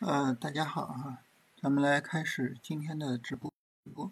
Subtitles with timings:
[0.00, 1.20] 呃，大家好啊，
[1.60, 3.52] 咱们来开始今天的直播。
[3.84, 4.10] 直播，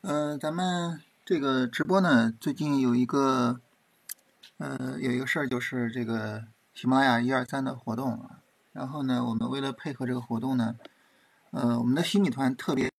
[0.00, 3.60] 呃，咱们这个直播呢，最近有一个，
[4.56, 8.40] 呃，有一个事儿，就是这个喜马拉雅一二三的活动啊。
[8.72, 10.74] 然后呢，我们为了配合这个活动呢，
[11.50, 12.90] 呃，我们的新米团特别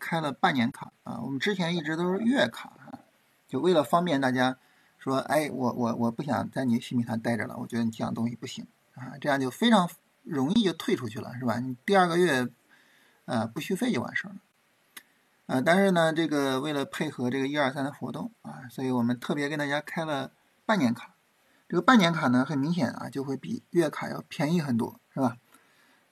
[0.00, 1.20] 开了半年卡啊。
[1.22, 2.72] 我们之前一直都是月卡，
[3.46, 4.58] 就为了方便大家
[4.98, 8.66] 说，哎，我我我不想在你新米团待着了，我觉得你讲东西不行
[8.96, 9.88] 啊，这样就非常。
[10.24, 11.60] 容易就退出去了，是吧？
[11.60, 12.48] 你第二个月，
[13.26, 14.36] 呃，不续费就完事儿了，
[15.46, 20.32] 呃，但是呢，这个为了配合这个一二三的活动啊，所以我们特别给大家开了
[20.66, 21.14] 半年卡。
[21.68, 25.36] 这个半年卡呢，很明显啊，就会比月卡要便宜很多，是吧？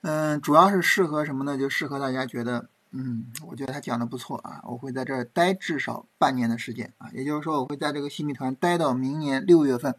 [0.03, 1.57] 嗯，主要是适合什么呢？
[1.57, 9.95] 就适合大家觉得，嗯，我觉得他讲的不错啊，我会在这儿待至少半年的时间啊，也就是说，我会在这个新米团待到明年六月份。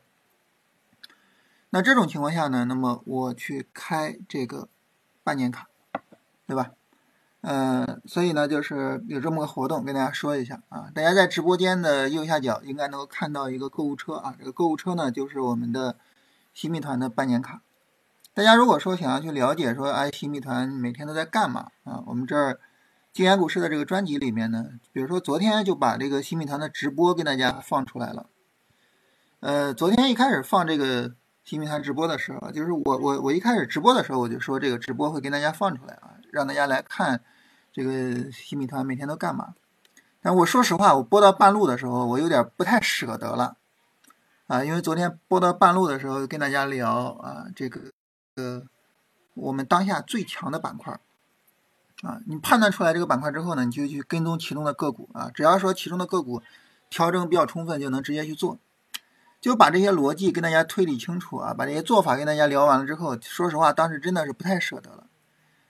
[1.76, 4.70] 那这种情况下呢，那么我去开这个
[5.24, 5.68] 半年卡，
[6.46, 6.70] 对吧？
[7.42, 10.92] 嗯，所以呢，就是有这么个活动，跟大家说一下啊。
[10.94, 15.98] 大家在直播间的右下角应该能够看到一个购物车啊，这个购物车呢就是我们的
[16.54, 17.64] 新米团的半年卡。
[18.36, 22.04] 大家如果说想要去了解说，哎，新米团每天都在干嘛啊？
[22.06, 22.60] 我们这儿
[23.12, 28.28] 金源股市的这个专辑里面呢，比如说昨天就把这个新米团的直播给大家放出来了。
[29.40, 31.16] 呃，昨天一开始放这个。
[31.44, 37.22] 新米团直播的时候，就是我我我一开始直播的时候，我就说这个直播会跟大家放出来啊，让大家来看
[37.72, 39.54] 这个新米团每天都干嘛。
[40.22, 43.58] 但我说实话，我播到半路的时候，我有点不太舍得了
[44.48, 47.82] 啊，因为昨天播到半路的时候跟大家聊啊，这个
[48.36, 48.64] 呃
[49.34, 50.98] 我们当下最强的板块
[52.04, 56.42] 啊，你判断出来这个板块之后呢，你就去跟踪其中的个股啊，只要说其中的个股
[56.90, 58.58] 调整比较充分，就能直接去做。
[59.44, 65.04] 就把这些逻辑跟大家推理清楚啊，把这些做法跟大家聊完了之后，说实话，当时真的是不太舍得了。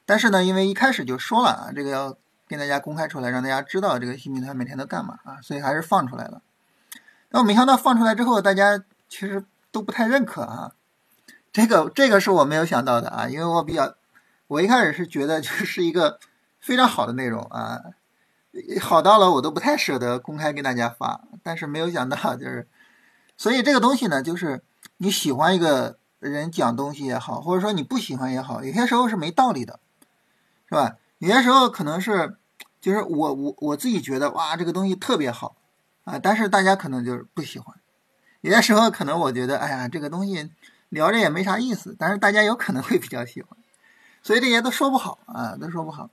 [0.05, 2.15] 但是呢，因为一开始就说了啊，这个要
[2.47, 6.43] 跟大家公开出来，让大家知道这个新米团每天都干嘛啊，所以还是放出来了。
[7.31, 8.77] 那我没想到放出来之后，大家
[9.09, 10.73] 其实都不太认可啊。
[11.51, 13.95] 这个这个是我没有想到的啊，因为我比较，
[14.45, 16.19] 我一开始是觉得就是一个
[16.59, 17.81] 非常好的内容啊，
[18.79, 22.67] 好到了我都不太舍得公开跟大家发，但是没有想到就是。
[23.35, 24.61] 所以这个东西呢，就是
[24.97, 29.79] 你喜欢一个人讲东西也好，或者说你不喜欢也好，有些时候是没道理的，
[30.69, 30.95] 是吧？
[31.17, 32.37] 有些时候可能是，
[32.79, 35.55] 就是我我我自己觉得哇，这个东西特别好
[36.03, 37.75] 啊，但是大家可能就是不喜欢。
[38.41, 40.49] 有些时候可能我觉得，哎呀，这个东西
[40.89, 43.57] 聊着也没啥意思，但是大家有可能会比较喜欢。
[44.21, 46.09] 所以这些都说不好啊，都说不好。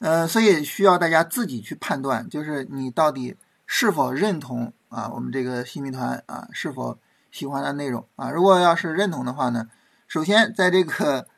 [0.00, 4.72] 呃，所以需要大家自己去判断，就是你到底是否认同。
[4.90, 6.98] 啊，我们这个新米团啊，是否
[7.30, 8.30] 喜欢的内容啊？
[8.30, 9.70] 如果要是认同的话呢，
[10.08, 11.28] 首先在这个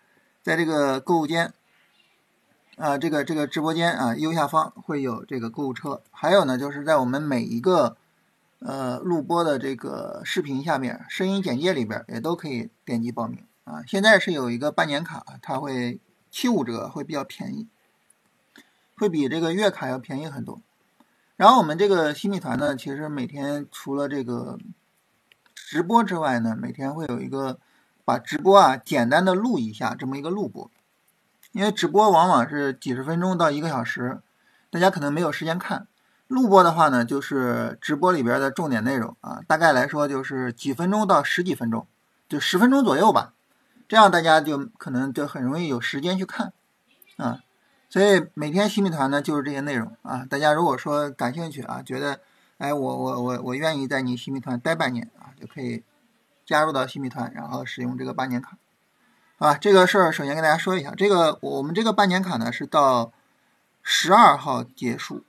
[0.43, 1.53] 在这个购物间
[2.77, 6.03] 啊，这个这个直播间啊，右下方会有这个购物车。
[6.11, 7.99] 还有呢，就是在我们每一个
[8.61, 13.83] 呃录播的这个视频下面，声音简介里边也都可以点击报名啊。
[13.87, 17.69] 现在是有一个半年卡，它会七五折，会比较便宜，
[18.97, 20.63] 会比这个月卡要便宜很多。
[21.42, 24.56] 然后我们这个新米团呢，其实每天除了这个
[25.56, 27.58] 直播之外呢，每天会有一个
[28.04, 30.70] 把直播啊简单的录一下这么一个录播，
[31.50, 34.20] 因为直播往往是几十分钟到一个小时，
[34.70, 35.88] 大家可能没有时间看。
[36.28, 41.88] 录播的话呢，就是直播里边的重点内容啊，大概来说就是几分钟到十几分钟，
[42.28, 43.34] 就十分钟左右吧，
[43.88, 46.53] 这样大家就可能就很容易有时间去看
[47.16, 47.41] 啊。
[47.92, 52.20] 所以每天新米团呢就是这些内容啊，大家如果说感兴趣啊，觉得
[52.56, 55.82] 哎我我我我愿意在你新米团待半年啊，就可以
[56.47, 58.56] 加入到新米团，然后使用这个半年卡，
[59.36, 63.12] 啊，这个事儿首先跟大家说一下，这个我们这个半年卡呢是到
[63.82, 65.22] 十二号结束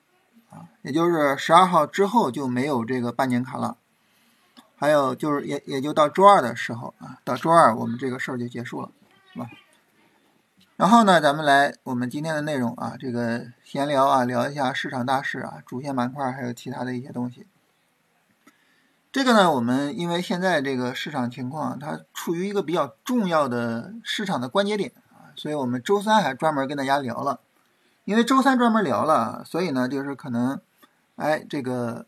[0.50, 3.75] 啊，也就是十二号之后就没有这个半年卡了，
[4.78, 8.90] 还有就是也也就到周二的时候啊，到周二我们这个事儿就结束了，
[9.34, 9.50] 是吧？
[10.76, 17.46] 然后呢，咱们来我们今天的内容啊，这个闲聊啊，聊一下市场大势啊，主线板块还有其他的一些东西。
[19.12, 27.40] 这个呢，我们因为现在这个市场情况，它处于一个比较重要的市场的关节点啊，所以我们周三还专门跟大家聊了。
[28.06, 30.60] 因为周三专门聊了，所以呢，就是可能，
[31.16, 32.08] 哎，这个，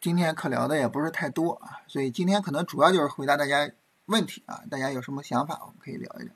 [0.00, 3.70] 今天可聊的也不是太多啊，所以今天可能主要就是回答大家
[4.04, 6.32] 问题啊，大家有什么想法，我们可以聊一聊。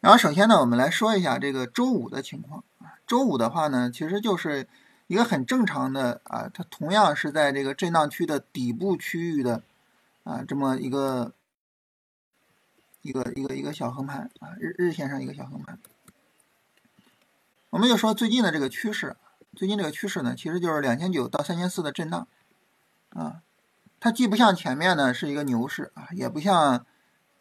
[0.00, 2.64] 然后首先呢，我们来说一下这个周五的情况。
[3.06, 4.68] 周五的话呢，其实就是
[5.06, 9.62] 一个很正常的啊，它同样是在这个震荡区的底部区域的
[10.24, 11.32] 啊这么一个
[13.02, 15.78] 一个一个一个小横盘啊，日日线上一个小横盘。
[17.70, 19.16] 我们就说最近的这个趋势，
[19.56, 22.28] 最近这个趋势呢，其实就是两千九到三千四的震荡
[23.10, 23.42] 啊，
[23.98, 26.86] 它既不像前面呢是一个牛市啊，也不像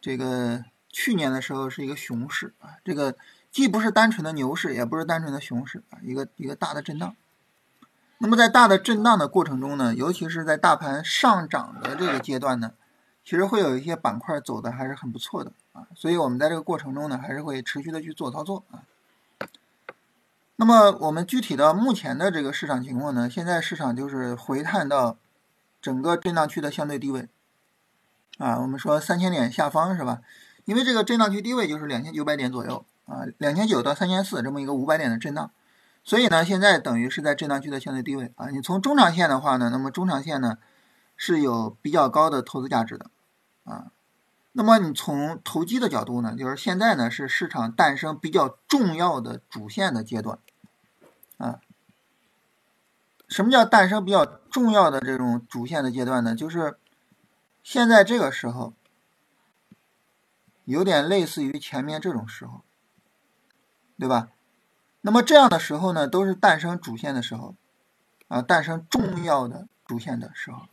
[0.02, 3.16] 这个去年的时候是一个熊市啊，这个
[3.52, 7.16] 既不是单纯的牛市，也不是单纯的熊市啊，一个一个大的震荡。
[8.20, 12.72] 那么在大的震荡的过程中呢，尤其是在大盘上涨的这个阶段呢，
[13.24, 18.82] 其实会有一些板块走的还是很不错的啊，所以我们在这个过程中呢，还是会持续的去做操作啊。
[20.56, 25.16] 那么我们具体的目前的这个市场情况呢，现在市场就是回探到
[25.80, 27.30] 整个震荡区的相对低位
[28.40, 30.22] 啊，我们说三千点下方是吧？
[30.68, 35.50] 因为这个震荡区低位就是两千九百点左右啊，两千九到三千四这么一个五百点的震荡。
[36.04, 38.50] 所以呢，现在等于是在震荡区的相对低位啊。
[38.50, 40.58] 你从中长线的话呢，那么中长线呢
[41.16, 43.10] 是有比较高的投资价值的
[43.64, 43.92] 啊。
[44.52, 50.38] 那么你从投机的角度呢，就是现在呢是市场诞生比较重要的主线的阶段
[51.38, 51.62] 啊。
[53.30, 56.36] 什么叫诞生比较重要的这种主线的阶段呢？
[56.36, 56.78] 就是
[57.64, 58.74] 现在这个时候
[60.68, 62.62] 有点类似于前面这种时候，
[63.98, 64.28] 对吧？
[65.00, 67.56] 那么这样的时候呢，都是诞生主线的时候，
[68.28, 70.68] 啊，诞生重要的主线的时候，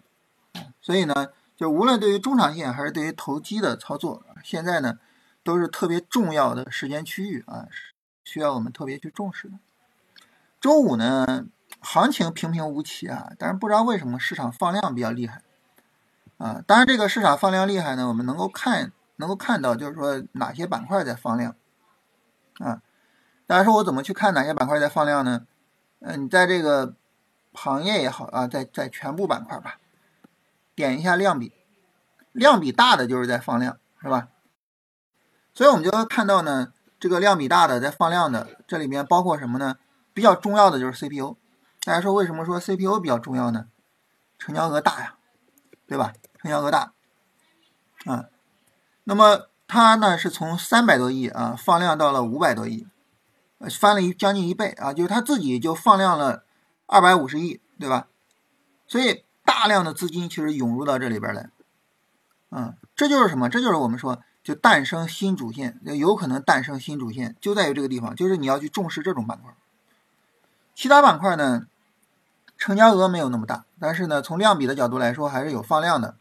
[0.81, 4.99] 所以呢，就无论对于中长线还是对于投机的操作，现在呢，
[5.45, 7.69] 都是特别重要的时间区域啊，
[8.25, 9.55] 需要我们特别去重视的。
[10.61, 11.47] 周五呢，
[11.81, 15.43] 行情平平无奇啊，但是不知道为什么市场放量比较厉害，
[16.39, 21.55] 啊，当然这个市场放量厉害呢，我们能够看能够看到，就是说哪些板块在放量，
[22.59, 22.83] 啊。
[23.47, 25.47] 大家说我怎么去看哪些板块在放量呢？
[26.01, 26.95] 嗯，你在这个
[27.53, 29.79] 行业也好啊，在在全部板块吧，
[30.75, 31.53] 点一下量比，
[32.33, 34.29] 量比大的就是在放量，是吧？
[35.53, 39.77] 所以我们就会看到呢，这个量比大的在放量的，这里面包括什么呢？
[40.13, 41.37] 比较重要的就是 CPU。
[41.85, 43.67] 大家说为什么说 CPU 比较重要呢？
[44.39, 45.17] 成交额大呀，
[45.87, 46.15] 对吧？
[46.41, 46.93] 成交额大
[48.07, 48.25] 啊，
[49.05, 52.87] 那么它呢是从三百多亿啊放量到了五百多亿。
[53.81, 56.45] 翻了一将近一倍啊，就是他自己就放量了
[56.85, 58.09] 二百五十亿，对吧？
[58.87, 61.49] 所以大量的资金其实涌入到这里边来，
[62.51, 63.49] 嗯，这就是什么？
[63.49, 69.55] 这就是我们说就诞生新主线，有可能诞生新主线，就在于这个地方，就是你要去重视这种板块。
[70.75, 71.67] 其他板块呢，
[72.59, 76.17] 成交额没有那么大，但是呢，从量比的角度来说，还是有放量的。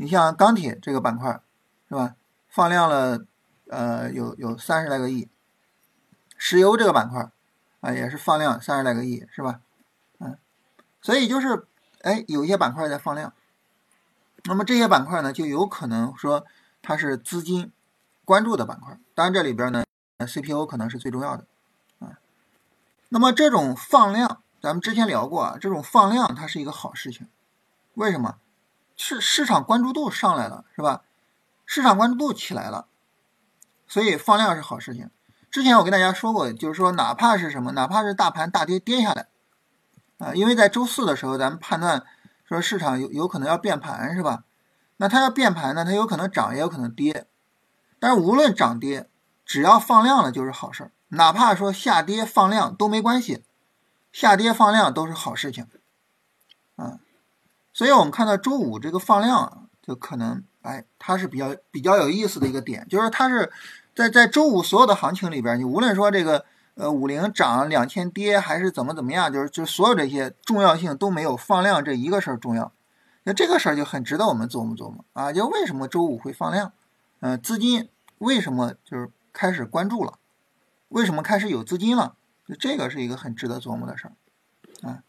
[0.00, 1.42] 你像钢铁这个板块，
[1.86, 2.16] 是吧？
[2.48, 3.22] 放量了，
[3.68, 5.28] 呃，有有三十来个亿。
[6.38, 7.30] 石油这个板块，
[7.80, 9.60] 啊，也是放量三十来个亿，是吧？
[10.18, 10.38] 嗯，
[11.02, 11.66] 所以就是，
[12.00, 13.34] 哎，有一些板块在放量，
[14.44, 16.46] 那么这些板块呢，就有可能说
[16.80, 17.70] 它是资金
[18.24, 18.98] 关注的板块。
[19.14, 19.84] 当然这里边呢
[20.26, 21.44] ，CPU 可能是最重要的，
[21.98, 22.18] 啊，
[23.10, 27.28] 那么这种放量，咱们之前聊过啊，这种放量它是一个好事情，
[27.92, 28.38] 为什么？
[29.00, 31.04] 市市场关注度上来了，是吧？
[31.64, 32.86] 市场关注度起来了，
[33.88, 35.08] 所以放量是好事情。
[35.50, 39.28] 之前我跟大家说过，就是说，哪怕是什么，哪怕是大盘大跌跌下来，
[40.18, 42.04] 啊，因为在周四的时候，咱们判断
[42.44, 44.44] 说市场有有可能要变盘，是吧？
[44.98, 47.26] 那它要变盘呢，它有可能涨，也有可能跌。
[47.98, 49.08] 但是无论涨跌，
[49.46, 53.42] 只要放量了就是好事儿，哪怕说下跌放量都没关系，
[54.12, 55.66] 下跌放量都是好事情，
[56.76, 56.98] 啊，
[57.80, 63.50] 所以我们看到周五这个放量，就可能，哎，它是比较比较有意思的一个点，就是它是。
[63.94, 66.44] 在在周五所有的行情里边，你无论说这个
[66.74, 72.70] 呃五零涨两千跌还是怎么怎么样，就是就所有这些重要性都没有放量这一个事儿重要。
[73.22, 75.32] 那这个事儿就很值得我们琢磨琢磨啊！
[75.32, 76.72] 就为什么周五会放量？
[77.20, 80.18] 嗯，资金为什么就是开始关注了？
[80.90, 82.16] 为什么开始有资金了？
[82.46, 84.12] 就这个是一个很值得琢磨的事儿
[84.88, 85.02] 啊！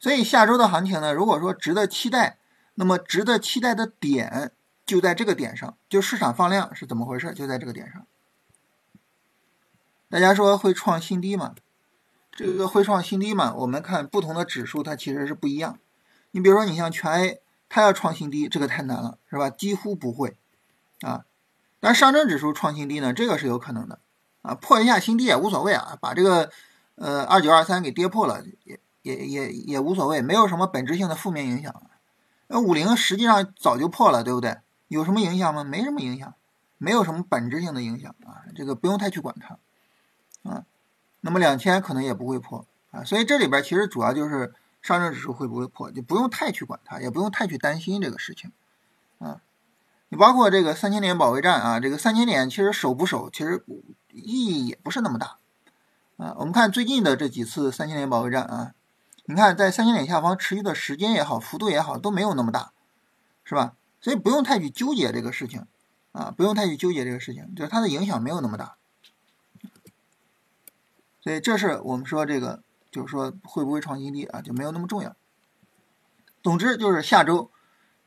[0.00, 2.38] 所以下周的行情呢，如果说值得期待，
[2.74, 4.50] 那么值得期待的点
[4.86, 7.32] 就在这个点上，就市场放量是怎么回事？
[7.34, 8.06] 就在这个点上。
[10.08, 11.54] 大家说会创新低吗？
[12.32, 13.54] 这个会创新低吗？
[13.54, 15.78] 我们看不同的指数，它其实是不一样。
[16.30, 19.50] 你比如说，你像全 A，它要创新低，这个太难了，是吧？
[19.50, 20.36] 几乎不会
[21.02, 21.26] 啊。
[21.78, 24.00] 但上证指数创新低呢，这个是有可能的
[24.42, 26.50] 啊，破一下新低也无所谓啊，把这个
[26.94, 31.82] 呃二九二三给跌破了，也也也也无所谓，没有什么本质性的负面影响。
[32.48, 34.58] 那五零实际上早就破了，对不对？
[34.88, 35.62] 有什么影响吗？
[35.62, 36.34] 没什么影响，
[36.78, 39.58] 没有什么本质性的影响啊，这个不用太去管它。
[40.50, 40.64] 啊，
[41.20, 48.50] 那么两千可能也不会破啊，所以这里边其实主要就是上证指数会不会破，就不用太去管它，也不用太去担心这个事情
[49.18, 49.40] 啊。
[50.08, 53.62] 你包括这个三千点保卫战啊，这个三千点其实守不守，其实
[54.12, 55.36] 意义也不是那么大
[56.16, 56.34] 啊。
[56.38, 58.72] 我们看最近的这几次三千点保卫战啊，
[59.30, 62.72] 你看在三千点下方持续的时间也好，幅度也好，都没有那么大，
[63.44, 63.76] 是吧？
[64.00, 65.66] 所以不用太去纠结这个事情
[66.10, 68.74] 啊，不用太去纠结这个事情，就是它的影响没有那么大。
[71.20, 75.14] 所以这是我们说这个，就是说会不会创新低啊，就没有那么重要。
[76.42, 77.52] 总之就是下周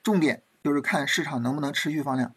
[0.03, 2.35] 重点就是看市场能不能持续放量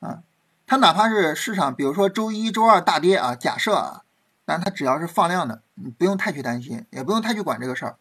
[0.00, 0.22] 啊。
[0.66, 4.04] 它哪怕是市场，比如说周一周二大跌啊，假设啊，
[4.44, 7.96] 但它只要是放量的，你不用太去担心，也不用太去管这个事儿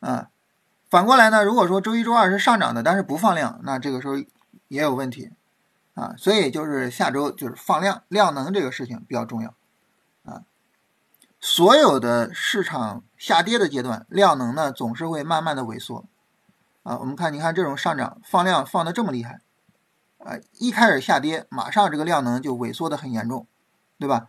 [0.00, 0.28] 啊。
[0.88, 4.16] 反过来呢，如果说周一周二是上涨的，但是不放量，那这个时候
[4.68, 5.30] 也有问题
[5.94, 6.14] 啊。
[6.18, 9.54] 所以就是下周就是放量量能这个事情比较重要
[10.24, 10.42] 啊。
[11.38, 16.04] 所有的市场下跌的阶段，量能呢总是会慢慢的萎缩
[16.82, 16.98] 啊。
[16.98, 19.40] 我们看，你看这种上涨放量放的这么厉害
[20.18, 23.46] 啊，一开始下跌，马上这个量能就萎缩的很严重，
[23.98, 24.28] 对吧？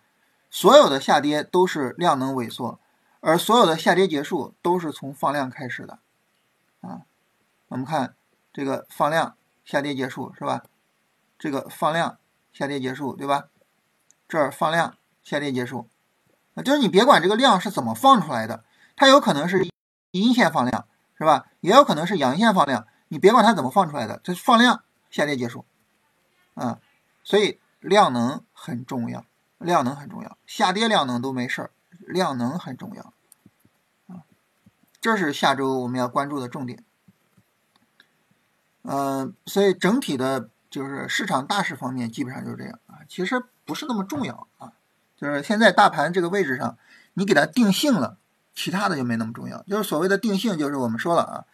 [0.50, 2.80] 所有的下跌都是量能萎缩，
[3.22, 6.00] 而所有的下跌结束都是从放量开始的。
[6.82, 7.04] 啊，
[7.70, 8.16] 我们看
[8.52, 10.64] 这个放量下跌结束是吧？
[11.40, 12.18] 这个放量
[12.52, 13.46] 下跌结束对吧？
[14.28, 15.90] 这儿放量下跌结束，
[16.64, 18.64] 就是你别管这个量是怎么放出来的，
[18.96, 19.68] 它有可能是
[20.12, 20.88] 阴线放量
[21.18, 21.48] 是吧？
[21.60, 25.66] 也有可能是阳线放量，你别管它怎么放出来的，这放量下跌结束，
[26.56, 26.80] 啊，
[27.24, 29.26] 所以量能很重要，
[29.58, 33.14] 量能很重要，下跌量能都没事儿，量能很重要。
[34.08, 34.24] 啊
[35.02, 36.84] 这是下周我们要关注的重点，
[38.84, 44.74] 嗯，所以整体的就是市场大势方面基本上就是这样啊，其实不是那么重要啊，
[45.18, 46.78] 就是现在大盘这个位置上，
[47.16, 48.20] 你给它定性了，
[48.54, 49.64] 其他的就没那么重要。
[49.64, 51.46] 就是所谓的定性，就是我们说了啊，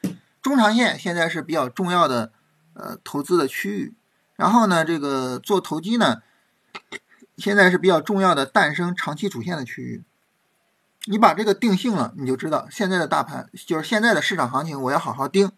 [0.41, 2.33] 中长线现在是比较重要的
[2.73, 3.95] 呃投资的区域，
[4.35, 6.21] 然后呢，这个做投机呢，
[7.37, 10.03] 现在是比较重要的诞生长期主线的区域。
[11.09, 15.51] 你把这个定性了，你就知道现在的大盘就是现在的市场行情，我要好好盯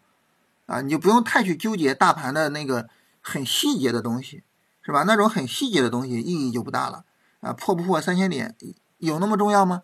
[0.68, 0.82] 啊！
[0.82, 2.88] 你就不用太去纠结大盘的那个
[3.20, 4.44] 很细节的东西，
[4.84, 5.04] 是吧？
[5.04, 7.04] 那种很细节的东西意义就不大了
[7.40, 7.52] 啊！
[7.52, 8.56] 破不破三千点
[9.00, 9.82] 有那么重要吗？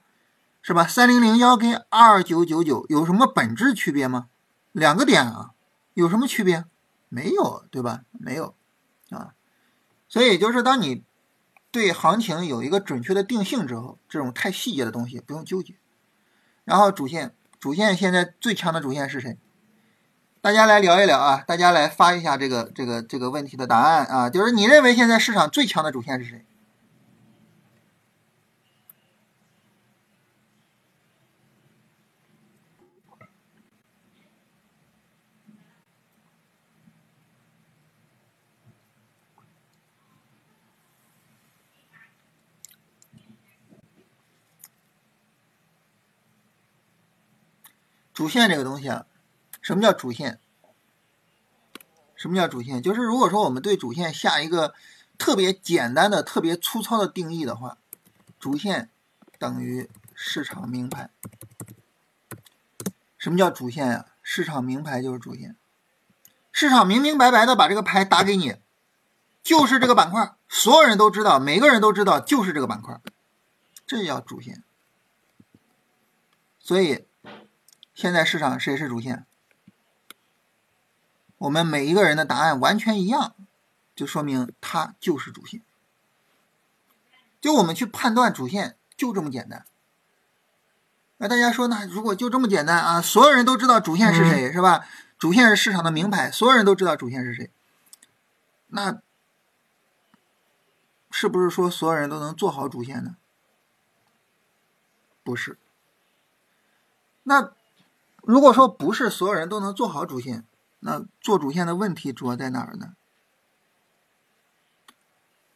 [0.62, 0.86] 是吧？
[0.86, 4.28] 三零零幺跟二九九九有什么本质区别吗？
[4.72, 5.52] 两个点啊，
[5.96, 6.66] 有什么区别？
[7.10, 8.02] 没有，对吧？
[8.12, 8.54] 没有
[9.10, 9.34] 啊！
[10.08, 11.04] 所以就是当你。
[11.76, 15.74] 对行情有一个准确的定性之后，这种太细节的东西不用纠结。
[16.64, 19.38] 然后主线，主线现在最强的主线是谁？
[20.40, 21.44] 大家来聊一聊啊！
[21.46, 24.30] 大家来发一下这个这个这个问题的答案啊！
[24.30, 26.46] 就是你认为现在市场最强的主线是谁？
[48.16, 49.06] 主线这个东西啊，
[49.62, 50.40] 什么叫主线？
[52.16, 52.82] 什么叫主线？
[52.82, 54.74] 就是如果说我们对主线下一个
[55.18, 57.78] 特别简单的、特别粗糙的定义的话，
[58.40, 58.90] 主线
[59.38, 61.10] 等于市场名牌。
[63.18, 64.06] 什么叫主线呀？
[64.24, 65.58] 市场名牌就是主线。
[66.54, 68.56] 市场明明白白的把这个牌打给你，
[69.44, 73.02] 就是这个板块，所有人都知道，每个人都知道，就是这个板块，
[73.86, 74.64] 这叫主线。
[76.60, 77.05] 所以。
[77.96, 79.26] 现在市场谁是主线？
[81.38, 83.34] 我们每一个人的答案完全一样，
[83.96, 85.62] 就说明它就是主线。
[87.40, 89.66] 就我们去判断主线，就这么简单。
[91.18, 94.86] 那大家说，呢如果就这么简单啊，所有人都知道主线是谁，是吧？
[95.18, 97.50] 主线是市场的名牌，所有人都知道主线是谁。
[98.68, 99.02] 那
[101.10, 103.16] 是不是说所有人都能做好主线呢？
[105.24, 105.58] 不是。
[107.24, 107.55] 那。
[108.26, 110.46] 如果说不是所有人都能做好主线，
[110.80, 112.96] 那做主线的问题主要在哪儿呢？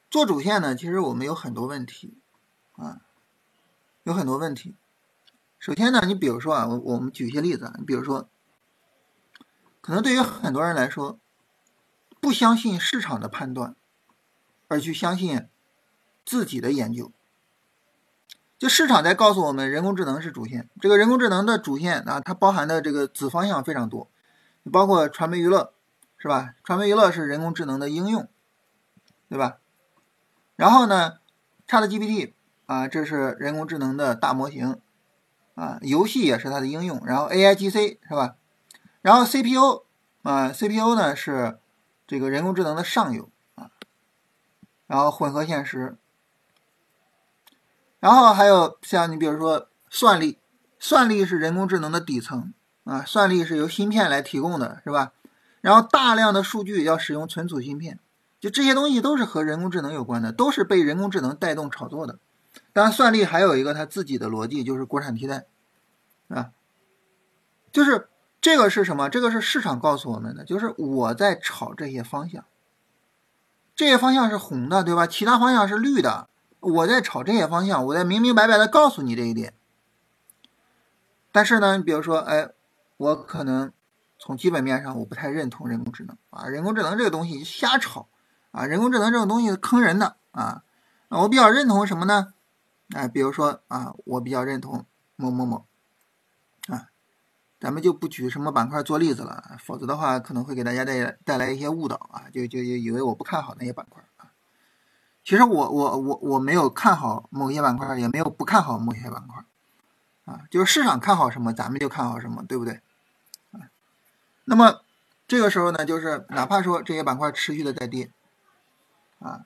[0.09, 2.17] 做主线呢，其实我们有很多问题
[2.73, 3.01] 啊，
[4.03, 4.75] 有很多问题。
[5.57, 8.29] 首先呢，你比如说啊，我我们举一些例子啊，你比如说，
[9.81, 11.19] 可能对于很多人来说，
[12.19, 13.75] 不相信市场的判断，
[14.67, 15.47] 而去相信
[16.25, 17.11] 自己的研究。
[18.59, 20.69] 就市场在告诉我们，人工智能是主线。
[20.81, 24.11] 这个人工智能的主线啊，它包含的这个子方向非常多，
[24.69, 25.73] 包括传媒娱乐，
[26.17, 26.55] 是吧？
[26.61, 28.27] 传媒娱乐是人工智能的应用，
[29.29, 29.59] 对吧？
[30.57, 31.19] 然后呢
[31.69, 32.33] ，ChatGPT
[32.65, 34.81] 啊，这是人工智能的大模型
[35.55, 37.01] 啊，游戏也是它的应用。
[37.05, 38.35] 然后 AIGC 是吧？
[39.01, 39.85] 然后 CPU
[40.23, 41.59] 啊，CPU 呢是
[42.05, 43.71] 这个人工智能的上游啊，
[44.85, 45.97] 然后混合现实，
[47.99, 50.37] 然后还有像你比如说算力，
[50.79, 52.53] 算力是人工智能的底层
[52.83, 55.11] 啊，算力是由芯片来提供的，是吧？
[55.61, 57.99] 然后大量的数据要使用存储芯片，
[58.39, 62.17] 就这些东西都是和人工智能有关的，都是被人工智能带动炒作的。
[62.71, 65.45] 当然，算力还有一个它自己的逻辑，就是国产替代，
[66.29, 66.51] 啊，
[67.71, 68.07] 就是
[68.39, 69.09] 这个是什么？
[69.09, 72.45] 这个是市场告诉我们的，就是我在炒这些方向，
[73.75, 75.05] 这些方向是红的，对吧？
[75.05, 76.29] 其他方向是绿的，
[76.59, 79.53] 我在炒这些方向，我在明明白白的告诉你这一点。
[81.31, 82.49] 但是呢，你比如说，哎，
[82.97, 83.71] 我可能。
[84.21, 88.09] 从基本面上，我不太认同人工智能啊，人工智能这个东西瞎炒
[88.51, 90.61] 啊，人工智能这种东西坑人的啊。
[91.07, 92.33] 我比较认同什么呢？
[92.93, 94.85] 哎，比如说啊，我比较认同
[95.15, 95.65] 某某某
[96.67, 96.89] 啊，
[97.61, 104.03] 咱们就不举什么板块做例子了，否则的话可能会给大家带带来一些误导啊，就就就以为我不看好那些板块。
[105.29, 109.45] 其实我我我我没有看好某些板块，也没有不看好某些板块
[110.25, 112.81] 啊，就是市场看好什么，咱们就看好什么，对不对？
[113.51, 113.69] 啊
[114.45, 114.81] 那么
[115.27, 118.09] 这个时候呢，就是哪怕说这些板块持续的在跌，
[119.19, 119.45] 啊，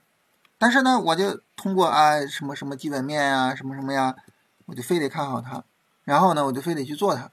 [0.58, 4.16] 但是呢，我就通过啊什么什么基本面呀，什么什么呀，
[4.68, 5.66] 我就非得看好它，
[6.06, 7.30] 然后呢，我就非得去做它，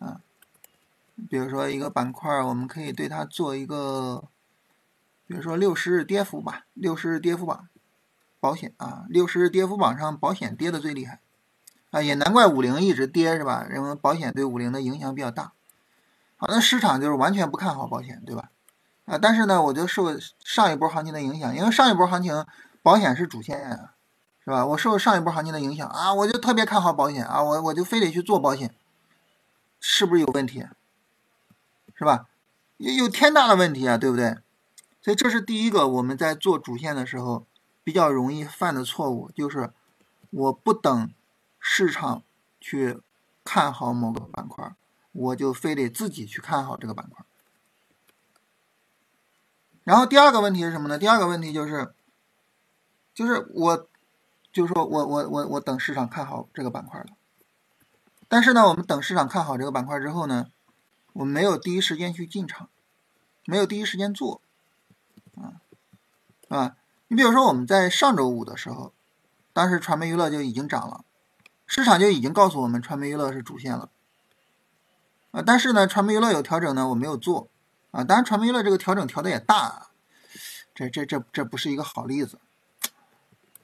[0.00, 0.20] 啊，
[1.30, 4.24] 比如说一个板块，我们可以对它做一个，
[5.26, 7.68] 比如说六十日跌幅吧，六十日跌幅榜，
[8.40, 11.20] 保险啊，六十日跌幅榜上保险跌的最厉害，
[11.90, 13.66] 啊，也难怪五零一直跌是吧？
[13.74, 15.52] 因为保险对五零的影响比较大。
[16.36, 18.50] 好，那市场就是完全不看好保险，对吧？
[19.06, 22.44] 啊，但是呢，我就受上一波行情的影响，因为上一波行情
[22.82, 23.94] 保险是主线啊，
[24.44, 24.66] 是吧？
[24.66, 28.74] 我受上一波行情的影响啊，我就特别看好保险啊，我我就非得去做保险，
[29.80, 30.66] 是不是有问题？
[31.94, 32.26] 是吧？
[32.78, 34.38] 有有天大的问题啊，对不对？
[35.04, 37.46] 所以这是第一个我们在做主线的时候
[37.84, 39.70] 比较容易犯的错误，就是
[40.30, 41.12] 我不等
[41.60, 42.24] 市场
[42.60, 42.98] 去
[43.44, 44.74] 看好某个板块。
[45.16, 47.24] 我就非得自己去看好这个板块，
[49.84, 50.98] 然后第二个问题是什么呢？
[50.98, 51.94] 第二个问题就是，
[53.14, 53.88] 就是我，
[54.52, 57.10] 就是说我我我我等市场看好这个板块了，
[58.26, 60.50] 但是呢，我们等市场看好这个板块之后呢，
[61.12, 62.68] 我没有第一时间去进场，
[63.44, 64.40] 没有第一时间做，
[65.36, 65.60] 啊，
[66.48, 66.76] 啊，
[67.08, 68.92] 你比如说我们在上周五的时候，
[69.52, 71.04] 当时传媒娱乐就已经涨了，
[71.66, 73.90] 市场就已经告诉我们传媒娱乐是主线了。
[75.32, 77.48] 啊，但是呢，传媒娱乐有调整呢，我没有做，
[77.90, 79.88] 啊，当然传媒娱乐这个调整调的也大，
[80.74, 82.38] 这这这这不是一个好例子。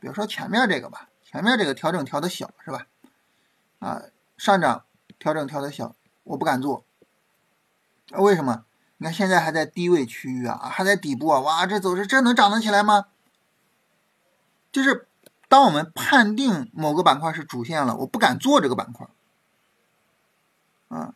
[0.00, 2.86] 比如说前面这个吧，前面这个调整调的小是吧？
[3.78, 4.02] 啊，
[4.36, 4.84] 上涨
[5.18, 6.84] 调整调的小，我不敢做。
[8.12, 8.64] 为什么？
[9.02, 13.06] 你看现在还在低位区域啊，还在底部啊，哇，这走势这能涨得起来吗？
[14.70, 15.08] 就是
[15.48, 19.06] 当我们判定某个板块是主线了，我不敢做这个板块，
[20.88, 21.14] 啊。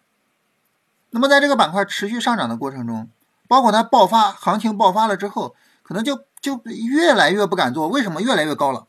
[1.10, 3.10] 那么在这个板块持续上涨的过程中，
[3.48, 7.86] 包括它爆发行情爆发了之后，可能就就越来越不敢做。
[7.88, 8.86] 为什么越来越高了？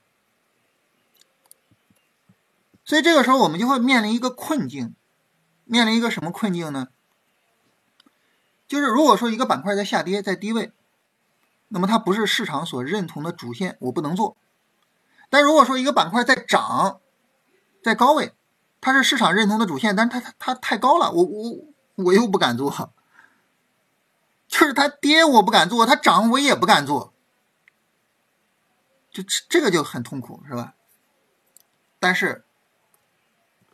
[2.85, 4.95] 所以这个时候我们就会面临一个困境，
[5.65, 6.87] 面临一个什么困境呢？
[8.67, 10.71] 就是如果说一个板块在下跌，在低位，
[11.67, 14.37] 那么它不是市场所认同的主线，我不能做。
[15.29, 16.99] 但如果说一个板块在涨，
[17.83, 18.33] 在高位，
[18.81, 21.75] 它是市场认同的主线，但是它它它太高了，我我。
[21.97, 22.91] 我又不敢做，
[24.49, 27.13] 就是它跌我不敢做，它涨我也不敢做，
[29.09, 30.75] 就这这个就很痛苦，是吧？
[31.97, 32.43] 但是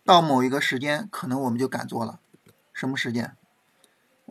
[0.06, 2.20] 到某一个时间，可能我们就敢做了。
[2.72, 3.36] 什么时间？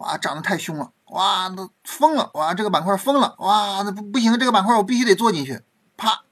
[0.01, 5.63] 哇，涨得太凶了，哇，都疯了，哇，这个板块疯了，哇，那不不行，这个板块我必须得做进去，
[5.99, 6.23] 啪，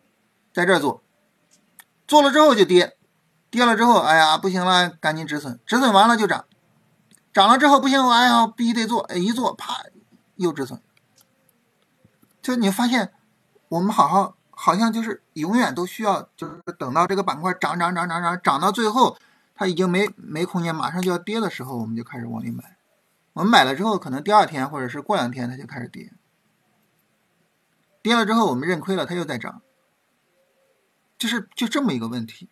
[0.55, 1.03] 在这做，
[2.07, 2.97] 做了之后就跌，
[3.51, 6.47] 跌了之后，哎呀，不行了，赶紧止损，止损完了就涨。
[7.31, 9.83] 涨了之后不行，哎呀，必须得做，一做啪
[10.37, 10.81] 又止损。
[12.41, 13.13] 就你发现，
[13.69, 19.19] 我们好好好像就是永远都需要，就是等到这个板块涨涨涨涨涨涨到最后，
[19.55, 22.78] 它已经没没空间，马上就要跌的时候，我们就开始往里买。
[23.39, 26.13] 我们买了之后，可能第二天或者是过两天它就开始跌，
[28.03, 29.63] 跌了之后我们认亏了，它又在涨，
[31.17, 32.49] 就是就这么一个问题。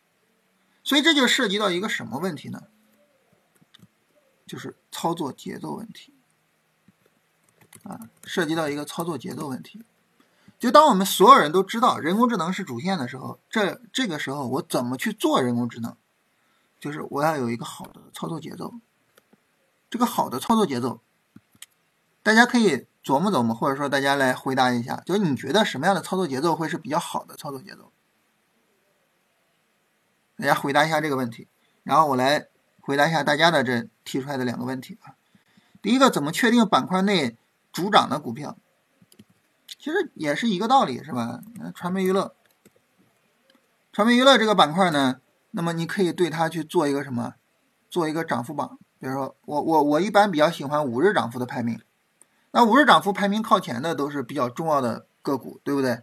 [0.84, 2.68] 所以这就涉及到一个什么问题呢？
[4.46, 6.14] 就是操作节奏问题，
[7.82, 9.84] 啊，涉及到一个操作节奏问题。
[10.56, 15.96] 就当我们所有人都知道人工智能是主线的时候，这这个时候我怎么去做人工智能？
[16.78, 18.72] 就是我要有一个好的操作节奏。
[19.96, 21.00] 这个好的操作节奏，
[22.22, 27.90] 大家可以琢磨琢磨，或者说大家来回答一下，就是你觉得什么样的操作节奏会是比较好的操作节奏？
[30.36, 31.48] 大家回答一下这个问题，
[31.82, 32.48] 然后我来
[32.82, 35.16] 回答一下大家的这提出来的两个问题啊。
[35.80, 37.38] 第一个，怎么确定板块内
[37.72, 38.58] 主涨的股票？
[39.78, 41.40] 其实也是一个道理，是吧？
[41.74, 42.36] 传媒娱乐，
[43.94, 47.36] 传媒娱乐这个板块呢，那么你可以对它去做一个什么？
[47.88, 48.78] 做一个涨幅榜。
[48.98, 51.80] 比如说，我我我一般比较喜欢五日涨幅的排名。
[52.52, 56.02] 那五日涨幅排名靠前的都是比较重要的个股，对不对？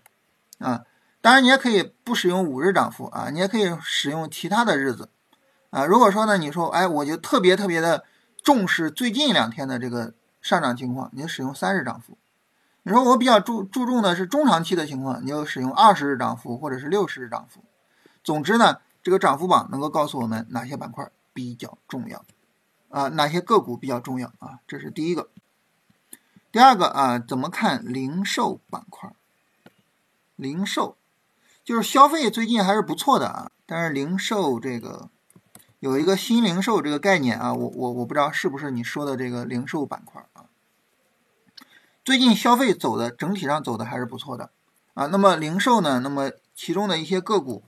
[0.60, 0.84] 啊，
[1.20, 5.10] 当然你也可以不使用五日涨幅啊，你也可以使用其他的日子
[5.72, 5.86] 啊。
[5.86, 8.04] 如果说呢，你说哎，我就特别特别的
[8.44, 12.18] 重视最近两天的这个上涨情况，你就使用三日涨幅。
[12.84, 17.64] 你说我比较注注重的是中长期的情况，你就使用二十日涨幅或者是六十日涨幅。
[18.24, 22.24] 总之呢，这个涨幅榜能够告诉我们哪些板块比较重要，
[22.94, 25.32] 啊，哪些个股比较重要啊，这是第一个。
[26.52, 29.12] 第二个啊，怎么看零售板块？
[30.36, 30.96] 零售
[31.64, 35.10] 就是消费最近还是不错的啊，但是零售这个
[35.80, 40.46] 有一个新零售这个概念啊，我我我不知道是不是你说的这个零售板块啊。
[42.06, 44.52] 最近消费走的整体上走的还是不错的
[44.94, 46.00] 啊，那么零售呢？
[46.02, 47.64] 那么其中的一些个股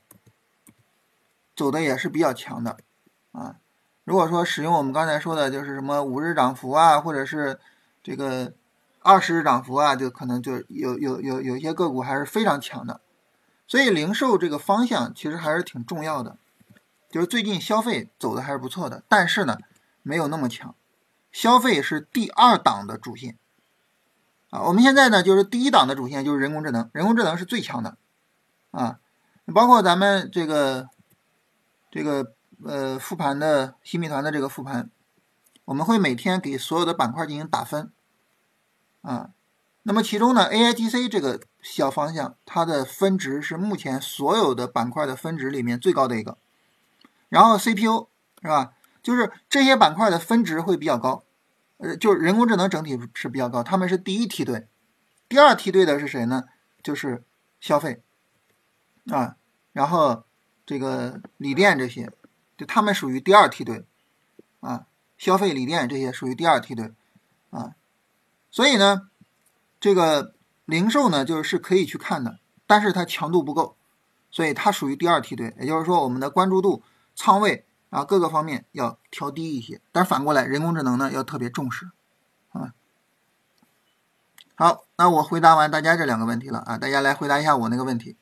[1.56, 2.78] 走的也是比较强的
[3.32, 3.56] 啊。
[4.06, 7.60] 如果说使用我们刚才说的，就是什么五日涨幅啊，或者是
[8.02, 8.54] 这个
[9.02, 13.02] 二十日涨幅啊，就可能就有有有有一些个股还是非常强的。
[13.68, 16.38] 所以零售这个方向其实还是挺重要的，
[17.10, 19.58] 就是最近消费走的还是不错的，但是呢
[20.04, 20.76] 没有那么强，
[21.32, 23.40] 消费是第二档的主线。
[24.52, 27.98] 啊，我们现在呢，就是第一档的主线就是人工智能，人工智能是最强的，
[28.70, 29.00] 啊，
[29.52, 30.88] 包括咱们这个
[31.90, 34.90] 这个呃复盘的新米团的这个复盘，
[35.66, 37.92] 我们会每天给所有的板块进行打分，
[39.02, 39.32] 啊，
[39.84, 46.38] 那么其中呢，A I G C 这个小方向，它的分值是目前所有的板块的分值里面最高的一个，
[47.30, 48.10] 然后 C P U
[48.42, 48.74] 是吧？
[49.04, 51.24] 就是这些板块的分值会比较高。
[51.78, 54.68] 呃，就是人工智能整体是比较高，他们是第一梯队，
[55.28, 56.46] 第二梯队的是谁呢？
[56.82, 57.24] 就是
[57.60, 58.02] 消费
[59.12, 59.36] 啊，
[59.74, 60.24] 然后
[60.66, 62.10] 这个锂电这些，
[62.58, 63.86] 就他们属于第二梯队
[64.60, 64.88] 啊，
[65.18, 66.94] 消费、锂电这些属于第二梯队
[67.50, 67.76] 啊，
[68.52, 69.10] 所以呢，
[69.80, 73.78] 这个零售呢就是可以去看的，但是它强度不够，
[74.30, 76.84] 所以它属于第二梯队，也就是说我们的关注度、
[77.16, 77.66] 仓位。
[77.92, 81.92] 啊，各个方面要调低一些，但反过来，人工智能呢要特别重视，
[82.50, 82.74] 啊。
[84.56, 88.18] 好，那我回答完大家这两个问题了啊，大家来回答一下我那个问题，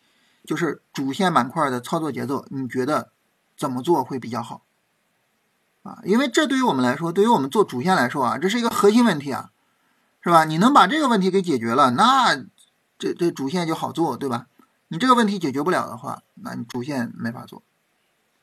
[0.46, 3.14] 就是主线板块的操作节奏，你觉得
[3.58, 4.64] 怎么做会比较好？
[5.84, 9.52] 啊，因为这对于我们来说，对于我们做主线来说啊，这是一个核心问题啊，
[10.22, 10.46] 是吧？
[10.46, 12.36] 你能把这个问题给解决了，那
[12.98, 14.48] 这这主线就好做，对吧？
[14.88, 17.64] 你这个问题解决不了的话，那你主线没法做。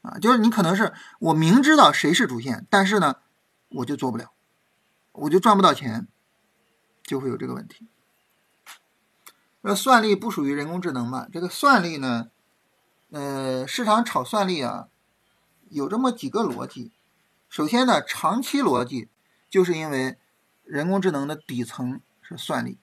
[0.02, 3.16] 啊，就是你可能是我明知道谁是主线，但是呢，
[3.68, 4.32] 我就做不了，
[5.12, 6.08] 我就赚不到钱，
[7.02, 7.86] 就会有这个问题。
[9.60, 11.26] 那算力不属于人工智能嘛？
[11.30, 12.28] 这个算力呢，
[13.10, 14.88] 呃，市场炒算力啊，
[15.70, 16.92] 有这么几个逻辑。
[17.48, 19.08] 首先呢，长期逻辑
[19.48, 20.18] 就是因为
[20.64, 22.76] 人工智能的底层是算力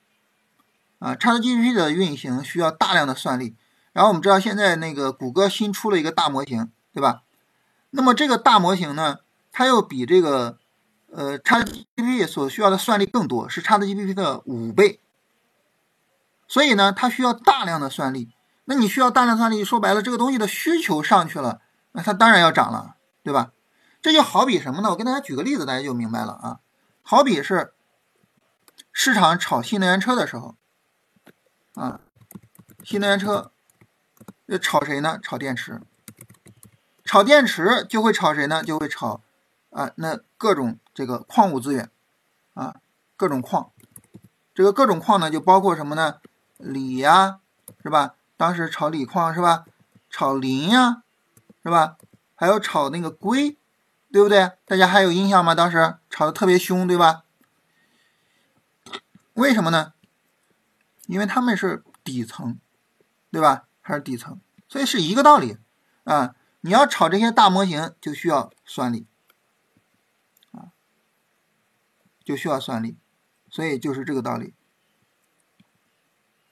[0.98, 3.54] 啊，ChatGPT 的运行需要大量的算力。
[3.92, 6.70] 然后我们知道现在那个谷歌新出了一个大模型。
[6.90, 7.22] 对吧？
[7.90, 9.18] 那么这个大模型呢，
[9.52, 10.58] 它又比这个
[11.12, 14.98] 呃 ChatGPT 所需要的算力更多，是 ChatGPT 的五倍。
[16.48, 18.30] 所以呢，它需要大量的算力。
[18.64, 21.60] 那你需要大量算力，说白了，这个东西的需求上去了，
[21.98, 23.50] 那它当然要涨了，对吧？
[24.00, 24.90] 这就好比什么呢？
[24.90, 26.60] 我跟大家举个例子，大家就明白了啊。
[27.02, 27.74] 好比是
[28.92, 30.54] 市场炒新能源车的时候，
[31.74, 32.00] 啊，
[32.84, 33.50] 新能源车
[34.62, 35.18] 炒谁呢？
[35.20, 35.82] 炒电池。
[37.04, 38.62] 炒电池就会炒谁呢？
[38.62, 39.20] 就会炒
[39.70, 41.90] 啊，那各种这个矿物资源
[42.54, 42.76] 啊，
[43.16, 43.72] 各种矿，
[44.54, 46.20] 这个各种矿呢，就包括什么呢？
[46.58, 47.40] 锂呀，
[47.82, 48.14] 是吧？
[48.36, 49.64] 当时炒锂矿是吧？
[50.08, 51.02] 炒磷呀，
[51.68, 51.98] 是吧？
[52.34, 53.58] 还有炒那个硅，
[54.10, 54.52] 对不对？
[54.64, 55.54] 大家还有印象吗？
[55.54, 57.24] 当时炒的特别凶，对吧？
[59.34, 59.92] 为什么呢？
[61.06, 62.58] 因为他们是底层，
[63.30, 63.68] 对吧？
[63.82, 65.58] 还是底层，所以是一个道理
[66.04, 66.34] 啊。
[66.62, 69.06] 你要炒这些大模型，就需要算力，
[70.52, 70.72] 啊，
[72.24, 72.96] 就需要算力，
[73.50, 74.54] 所以就是这个道理，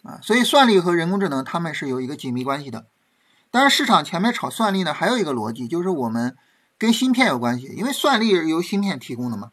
[0.03, 2.87] 啊，所以算力和人工智能它们是有一个紧密关系的。
[3.51, 6.37] 但是市场前面炒算力呢，还有一个逻辑，就是我们
[6.77, 9.53] 跟芯片有关系，因为算力由芯片提供的嘛。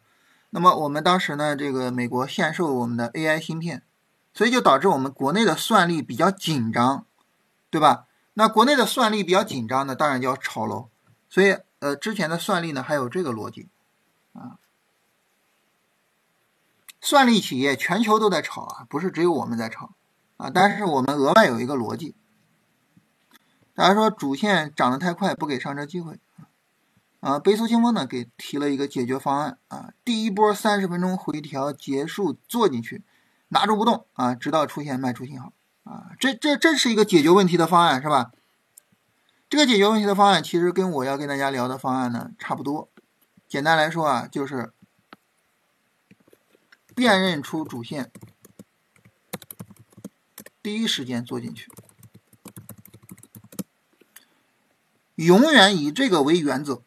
[0.50, 3.82] 那么我们当时呢，这个美国限售我们的 AI 芯片，
[4.32, 7.06] 所以就导致我们国内的算力比较紧张，
[7.70, 8.06] 对吧？
[8.34, 10.88] 那国内的算力比较紧张呢，当然就要炒喽。
[11.30, 13.68] 所以，呃，之前的算力呢，还有这个逻辑
[14.32, 14.58] 啊。
[17.00, 19.90] 算力企业全球都在炒啊，不是只有我们在炒
[20.36, 20.50] 啊。
[20.54, 22.14] 但是我们额外有一个逻辑，
[23.74, 26.20] 大家说主线涨得太快，不给上车机会
[27.20, 27.38] 啊。
[27.40, 33.02] 悲苏清风呢，给提了一个解决方案啊，第一波三十分钟回调结束做进去，
[33.48, 36.12] 拿住不动啊，直到出现卖出信号啊。
[36.20, 38.30] 这这这是一个解决问题的方案，是吧？
[39.50, 42.88] 这个解决问题的方案其实跟我要跟大家聊的方案呢差不多。
[43.48, 44.72] 简单来说啊，就是
[46.94, 48.10] 辨认出主线，
[50.62, 51.70] 第一时间做进去，
[55.14, 56.82] 永远以这个为原则。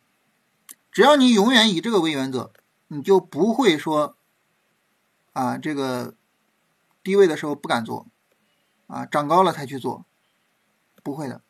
[0.92, 2.52] 只要你永远以这个为原则，
[2.88, 4.16] 你就不会说
[5.34, 6.16] 啊这个
[7.04, 8.08] 低位的时候不敢做，
[8.88, 10.06] 啊涨高了才去做，
[11.04, 11.42] 不会的。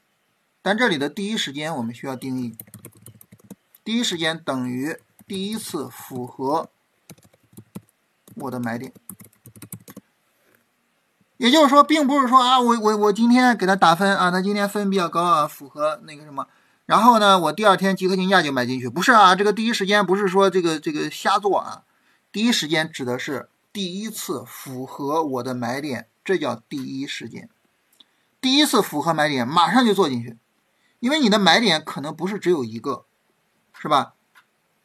[0.61, 2.57] 但这里的第一时间我们需要定义，
[3.85, 6.69] 第一时间等于第一次符合
[8.35, 8.91] 我的买点，
[11.37, 16.45] 也就是说，并不是说啊，我我我今天给他打分啊，他今天分比较高啊，符合那个什么，
[16.87, 21.83] 然后呢，我第二天集合竞价就买进去，不是啊，这个第一时间不是说这个这个瞎做啊，
[22.31, 27.49] 第一时间指的是第一次符合我的买点，这叫第一时间，
[28.39, 30.37] 第一次符合买点，马上就做进去。
[30.99, 33.05] 因为你的买点可能不是只有一个，
[33.77, 34.13] 是吧？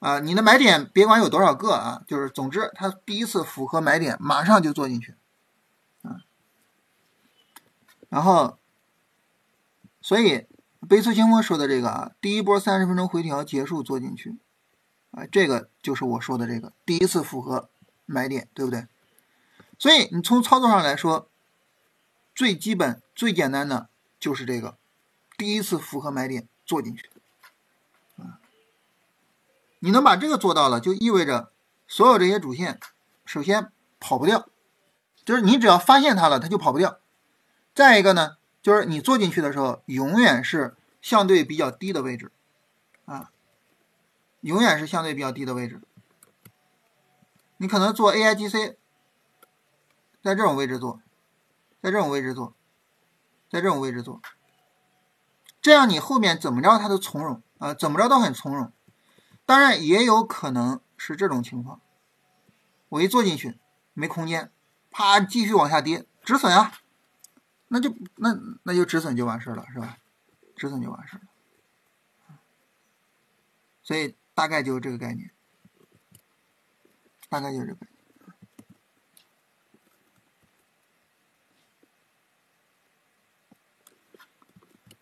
[0.00, 5.14] 啊，你的买点别管有多少个啊，就是总之它第一次符合买点，马上就做进去，
[6.02, 6.18] 啊，
[8.08, 8.58] 然后，
[10.00, 10.46] 所以
[10.88, 14.36] 悲苏清风说的这个啊，第一波三十分钟回调结束做进去，
[15.12, 17.68] 啊，这个就是我说的这个第一次符合
[18.04, 18.88] 买点，对不对？
[19.78, 21.28] 所以你从操作上来说，
[22.34, 24.76] 最基本最简单的就是这个。
[25.38, 27.10] 第一次符合买点做进去，
[28.16, 28.38] 啊，
[29.80, 31.50] 你能把这个做到了，就意味着
[31.88, 32.78] 所有这些主线，
[33.24, 34.48] 首先跑不掉，
[35.24, 37.00] 就是你只要发现它了，它就跑不掉。
[37.74, 42.30] 再一个呢，就是你做进去的时候，永远是相对比较低的位置，
[43.04, 43.32] 啊，
[44.40, 45.82] 永远是相对比较低的位置。
[47.56, 48.76] 你可能做 AIGC，
[50.22, 51.00] 在这种位置做，
[51.82, 52.54] 在这种位置做，
[53.50, 54.20] 在这种位置做。
[55.60, 58.72] 这样你后面怎么着它都从容啊，怎么着都很从容。
[59.44, 61.80] 当然也有可能是这种情况，
[62.88, 63.58] 我一做进去
[63.92, 64.52] 没空间，
[64.90, 66.72] 啪继续往下跌，止损啊，
[67.74, 69.96] 那就那那就止损就完事了，是吧？
[70.54, 71.22] 止损就完事了。
[73.82, 75.30] 所以大概就是这个概念，
[77.30, 77.86] 大概就是这个。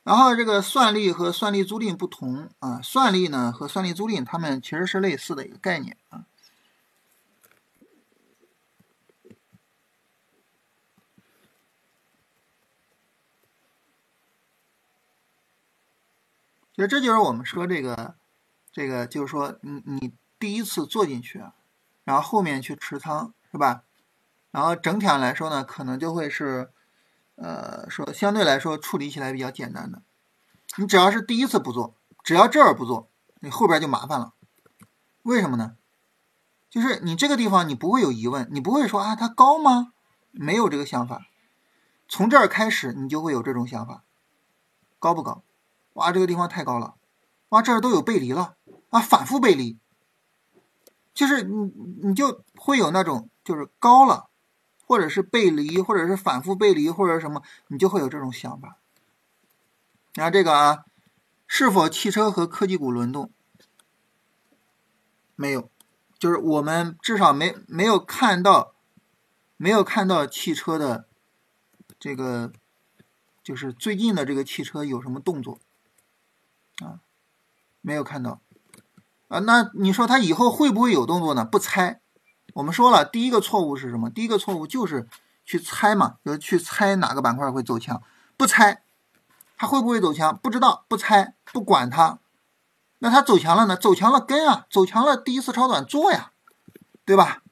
[0.05, 6.25] 然后这个算力和算力租赁不同啊，算力呢和算力租赁它们其实是类似的一个概念啊。
[16.81, 18.15] 其实这就是我们说这个，
[18.73, 21.45] 这个就是说你你第一次做进去，
[22.05, 23.85] 然后后面去持仓是吧？
[24.51, 26.71] 然后整体上来说呢，可能就会是。
[27.37, 30.03] 呃，说相对来说处理起来比较简单的，
[30.77, 34.33] 你只要是第一次不做，只要这儿不做，你后边就麻烦了。
[35.23, 35.77] 为什么呢？
[36.71, 39.93] 就是你这个地方你不会有疑问，你不会说啊它高吗？
[40.33, 41.27] 没有这个想法。
[42.09, 44.05] 从这儿开始你就会有这种想法，
[44.99, 45.43] 高不高？
[45.95, 46.95] 哇，这个地方太高了，
[47.51, 48.57] 哇，这儿都有背离了
[48.91, 49.79] 啊，反复背离，
[51.15, 51.73] 就是你
[52.03, 54.29] 你就会有那种就是高了。
[54.87, 58.77] 或者是背离，或者是反复背离，或者什么，你就会有这种想法。
[60.15, 60.85] 你看这个啊，
[61.47, 63.31] 是否汽车和科技股轮动？
[65.37, 65.71] 没有，
[66.19, 68.75] 就是我们至少没没有看到，
[69.57, 71.07] 没有看到汽车的
[72.01, 72.53] 这个，
[73.45, 75.61] 就是最近的这个汽车有什么动作
[76.85, 77.01] 啊？
[77.81, 78.41] 没有看到
[79.29, 79.39] 啊？
[79.41, 81.45] 那你说他以后会不会有动作呢？
[81.45, 82.01] 不猜。
[82.55, 84.11] 我们说了，第一个错误是什么？
[84.11, 85.09] 第一个错误就是
[85.45, 88.03] 去猜嘛，就是去猜哪个板块会走强，
[88.37, 88.83] 不猜，
[89.57, 90.37] 它会不会走强？
[90.37, 92.19] 不知道，不猜，不管它。
[92.99, 93.77] 那它走强了呢？
[93.77, 96.33] 走强了跟啊，走强了第一次超短做呀，
[97.05, 97.43] 对吧？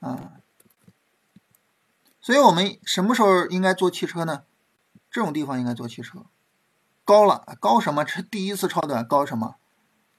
[0.00, 0.32] 嗯，
[2.20, 4.42] 所以我们什么时候应该做汽车呢？
[5.10, 6.26] 这种地方应该做汽车，
[7.04, 8.04] 高了高什么？
[8.04, 9.56] 这第一次超短高什么？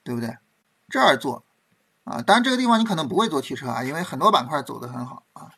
[0.04, 0.38] 对不对？
[0.90, 1.44] 这儿做。
[2.04, 2.22] 啊。
[2.22, 5.54] 当然这个地方你可能不会做汽车啊，因为很多板块走的很好啊。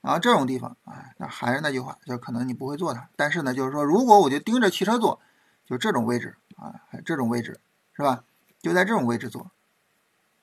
[0.00, 3.08] 然后这种地方啊，那还是那句话，就可能你不会做它。
[3.16, 5.20] 但是呢，就是说如果我就盯着汽车做，
[5.66, 7.60] 就这种位置啊，这种位置
[7.92, 8.24] 是吧？
[8.60, 9.50] 就在这种位置做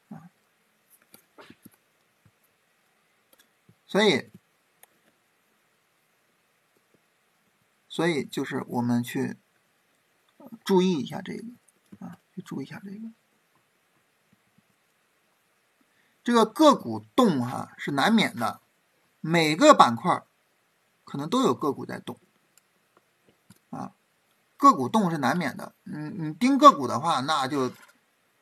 [0.10, 0.30] 啊。
[3.86, 4.30] 所以，
[7.88, 9.38] 所以就是我们去
[10.64, 11.44] 注意一下这个
[12.00, 13.12] 啊，去注意一下这个。
[16.24, 18.60] 这个个股动哈是难免的，
[19.22, 20.24] 每个板块
[21.04, 22.18] 可能都有个股在动
[23.70, 23.94] 啊，
[24.58, 25.76] 个股动是难免的。
[25.84, 27.72] 嗯，你盯个股的话，那就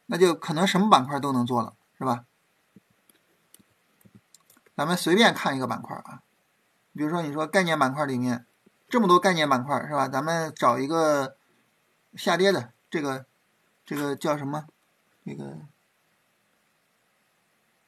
[0.06, 2.26] 那就可能什么板块都能做了，是吧？
[4.76, 6.24] 咱们随便看一个板块啊，
[6.94, 8.48] 比如说你说概念板块里面
[8.88, 10.08] 这么多概念板块是吧？
[10.08, 11.38] 咱们找一个
[12.15, 13.26] 下跌的，这个
[13.86, 14.67] 这个叫什么？
[15.26, 15.60] 这个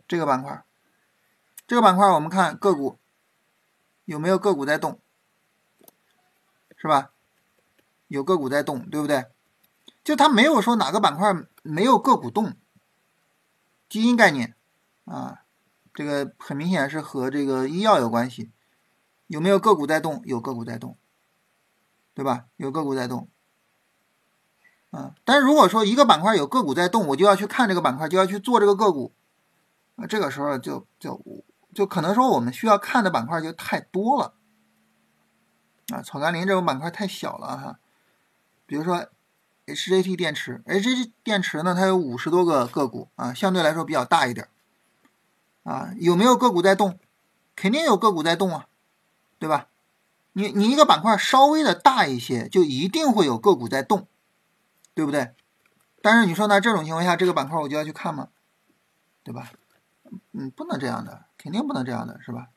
[0.08, 0.64] 这个板块，
[1.68, 2.98] 这个板块我们看个股
[4.06, 5.00] 有没有个股在动，
[6.78, 7.12] 是吧？
[8.08, 9.26] 有个股在动，对不对？
[10.04, 11.34] 就它没有说哪个板块
[11.64, 12.56] 没有个股动，
[13.90, 14.56] 基因概念
[15.06, 15.42] 啊。
[15.94, 18.52] 这个很明显是和这个医药有关系，
[19.28, 20.22] 有没有个股在动？
[20.26, 20.98] 有个股在动，
[22.14, 22.48] 对吧？
[22.58, 23.30] 有个股在动，
[24.96, 29.12] 啊，但是如果说一个板块有个股在动，我就要去看这个板块，就要去做这个个股，
[29.98, 31.22] 啊，这个时候就就
[31.74, 34.34] 就可能说我们需要看的板块就太多了，
[35.94, 37.80] 啊，草甘膦这种板块太小了哈，
[38.66, 39.06] 比如说
[39.66, 44.48] HJT 电池，HJT 电池呢，它有五十多个个股啊，相对来说比较大一点。
[45.64, 47.00] 啊，有没有个股在动？
[47.56, 48.68] 肯定有个股在动啊，
[49.40, 49.68] 对吧？
[50.34, 54.08] 你你一个板块稍微的大一些，就一定会有个股在动，
[54.96, 55.36] 对不对？
[56.02, 56.62] 但是你说呢？
[56.62, 58.30] 这种情况下，这个板块我就要去看吗？
[59.24, 59.52] 对吧？
[60.32, 62.50] 嗯，不能这样的，肯定不能这样的，是吧？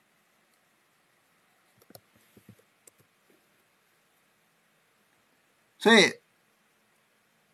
[5.79, 6.21] 所以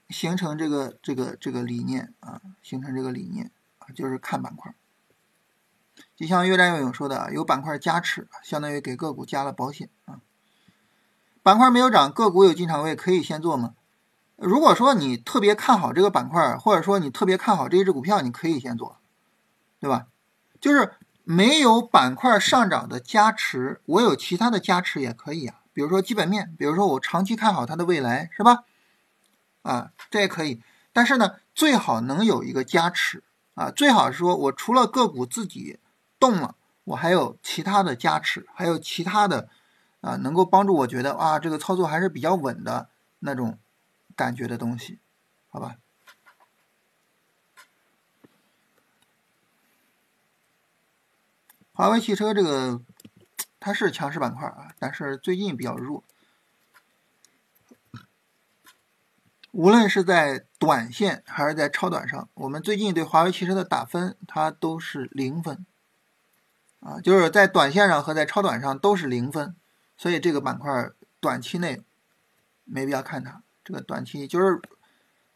[0.08, 4.74] 形成这个这个这个理念啊，形成这个理念啊，就是看板块。
[6.16, 10.20] 就像越战越勇说的，有板块加持，相当于给个股加了保险啊。
[11.42, 13.74] 板块没有涨，个股有进场位，可以先做吗？
[14.36, 18.98] 如果说你特别看好这个板块，或者说你特别看好这一只股票，你可以先做，
[19.80, 20.08] 对吧？
[20.60, 25.60] 就是没有板块上涨的加持，我有其他的加持也可以啊。
[25.72, 28.64] 比如说基本面，比如说我长期看好它的未来，是吧？
[29.62, 30.62] 啊，这也可以。
[30.92, 33.22] 但是呢，最好能有一个加持
[33.54, 35.78] 啊，最好是说我除了个股自己。
[36.20, 39.50] 动了，我还有其他的加持，还有其他的
[40.00, 43.58] 啊，能够帮助我觉得啊，这个操作还是比较稳的那种
[44.16, 44.98] 感觉的东西，
[45.48, 45.78] 好吧？
[51.72, 52.80] 华为汽车这个
[53.58, 56.04] 它是强势板块啊，但是最近比较弱，
[59.50, 65.64] 无论是在短线还是在超短上，我们最近对华为汽车的打分它都是零分。
[66.80, 69.56] 啊，就是在短线上和在超短上都是零分，
[69.96, 71.82] 所以这个板块短期内
[72.64, 73.43] 没必要看它。
[73.64, 74.60] 这个短期就是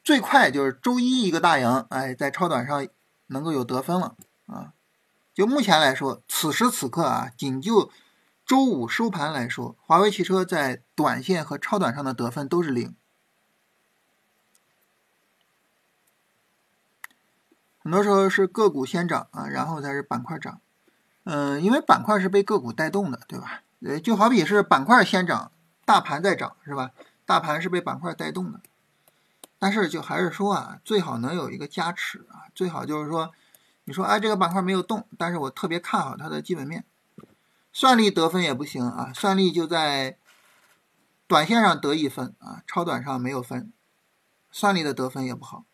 [0.04, 2.86] 最快就是周一一个大阳，哎，在超短上
[3.28, 4.14] 能够有得分了
[4.46, 4.74] 啊。
[5.34, 7.90] 就目前来说，此时此刻啊，仅就
[8.44, 12.94] 周五收盘来说，华为汽车在短线和超短上的得分都是零。
[17.78, 20.60] 很多时候是个股先涨啊，然后才是板块涨。
[21.24, 23.62] 嗯，因为板块是被个股带动的，对吧？
[23.80, 25.52] 呃，就好比是板块先涨，
[25.84, 26.90] 大盘再涨，是吧？
[27.28, 28.58] 大盘是被板块带动的，
[29.58, 33.32] 但是就还是说啊，最好能有一个加持啊，最好就是说，
[33.84, 36.86] 你说哎，这个板块没有动，但是我特别看好它的基本面，
[37.70, 40.16] 算力得分也不行啊，算力就在
[41.26, 43.70] 短线上得一分啊，超短上没有分，
[44.50, 45.66] 算力的得分也不好，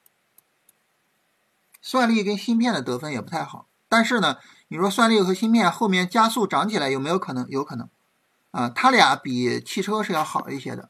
[1.81, 4.39] 算力跟芯片的得分也不太好，但是呢。
[4.69, 7.47] 你说算力和芯片后面加速涨起来有没有可能？
[7.49, 7.89] 有可能，
[8.51, 10.89] 啊，它俩比汽车是要好一些的。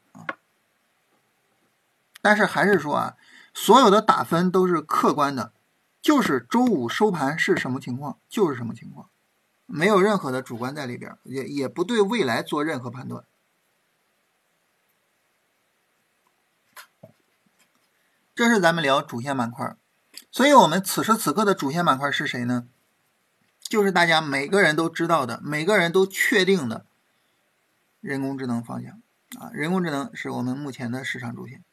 [2.25, 3.15] 但是还是说啊，
[3.53, 5.53] 所有的打分都是客观的，
[6.01, 9.11] 就是周五收盘是什么情况就是什么情况，
[9.67, 13.25] 没有任何的主观在里边，也也不对未来做任何判断。
[18.33, 19.75] 这是咱们聊主线板块，
[20.31, 22.67] 所以我们此时此刻的主线板块是谁呢？
[23.59, 26.87] 就是大家每个人都知道的，每个人都确定的
[28.01, 28.99] 人工智能方向
[29.39, 31.63] 啊，人工智能是我们目前的市场主线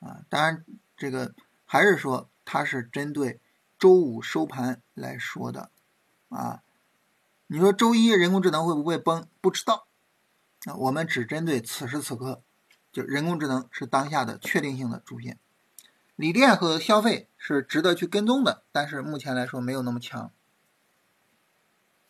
[0.00, 0.22] 啊。
[0.28, 0.64] 当然，
[0.96, 1.34] 这个
[1.64, 3.40] 还是说它是针对
[3.78, 5.70] 周五收盘来说的
[6.28, 6.62] 啊。
[7.46, 9.26] 你说周一人工智能会不会崩？
[9.40, 9.86] 不知道
[10.64, 10.74] 啊。
[10.74, 12.42] 我们只针对此时此刻，
[12.92, 15.38] 就人工智能是当下的确定性的主线。
[16.16, 20.30] 锂电和消费是值得去跟踪的，但是目前来说没有那么强，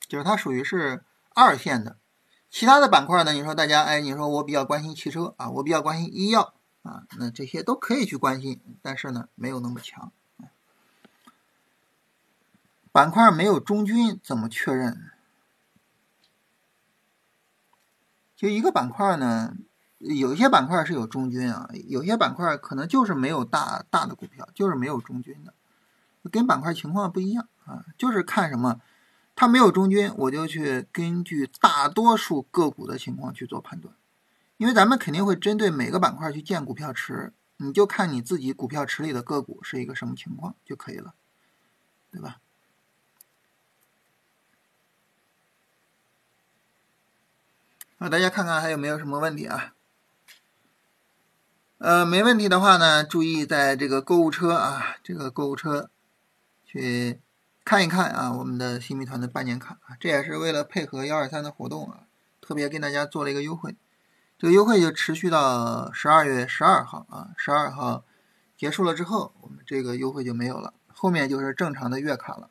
[0.09, 1.97] 就是它属于是二线的。
[2.51, 3.33] 其他的板块呢？
[3.33, 10.13] 你说大家，哎，你说我比较关心汽车啊，我比较关心医药啊，那这些都可以去关心，但是呢，没有那么强。
[12.93, 15.11] 板块没有中军怎么确认？
[18.35, 19.55] 就一个板块呢，
[19.99, 25.55] 有一些板块是有中军啊，有些板块可能就是没有大大的股票，就是没有中军的，
[26.31, 28.81] 跟板块情况不一样啊，就是看什么。
[29.37, 33.95] 它没有中军，我就去根据大多数个股的情况去做判断，
[34.61, 41.15] 因为咱们肯定会针对每个板块去建股票池，你就看你自己股票池里的个股是一个什么情况就可以了，
[42.13, 42.41] 对吧？
[47.97, 49.73] 那大家看看还有没有什么问题啊？
[51.79, 55.89] 呃，没问题的话呢，注意在这个购物车啊，这个购物车
[56.67, 57.19] 去。
[57.65, 62.05] 看一看啊，我们的新米团的半年卡啊，这也是为了配合幺二三的活动啊，
[62.43, 63.75] 特别给大家做了一个优惠。
[64.41, 68.05] 这个优惠就持续到十二月十二号啊，十二号
[68.57, 72.49] 结束了之后，我们这个优惠就没有了，后面就是正常的月卡了。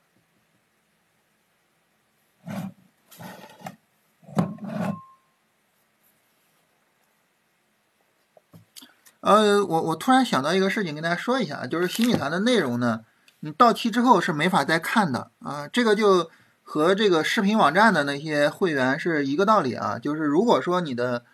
[9.21, 13.03] 呃，我我突然想到一个事情，跟大家说一下，就是新米团的内容呢。
[13.39, 16.29] 你到期之后是没法再看的啊，这个就
[16.61, 19.97] 和这个视频网站的那些会员是一个道理啊。
[19.97, 21.25] 就是如果说你的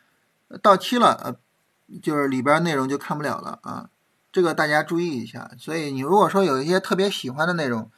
[0.62, 1.36] 到期了，呃，
[2.02, 3.90] 就是里边内容就看不了了啊，
[4.32, 5.52] 这个大家注意一下。
[5.58, 7.90] 所以你如果说有一些特别喜欢的内容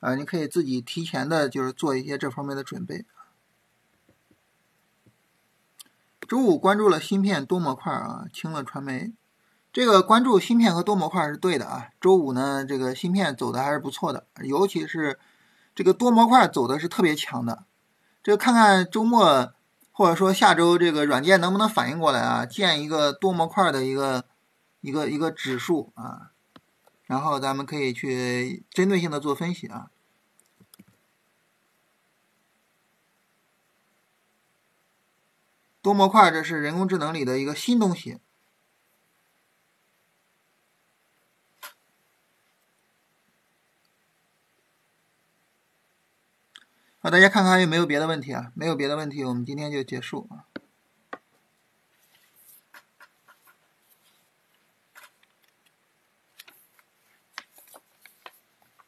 [0.00, 3.04] 啊，你可以自己提前的，就是做一些这方面的准备。
[6.26, 9.12] 周五关注了芯片多模块啊，清了传媒。
[9.72, 11.88] 这个关注芯片和多模块是对的啊。
[12.00, 15.18] 周五呢，这个芯片走的还是不错的，尤其是
[15.74, 17.64] 这个多模块走的是特别强的。
[18.22, 19.52] 这个看看周末
[20.00, 24.24] 或者说下周这个软件能不能反应过来啊，建一个多模块的一个
[24.80, 26.30] 一个一个指数啊，
[27.04, 29.90] 然后咱们可以去针对性的做分析啊。
[35.82, 38.20] 多模块这是人工智能里的一个新东西。
[47.02, 48.52] 好，大家看看有没有别的问题啊？
[48.54, 50.44] 没有别的问题，我们今天就结束啊。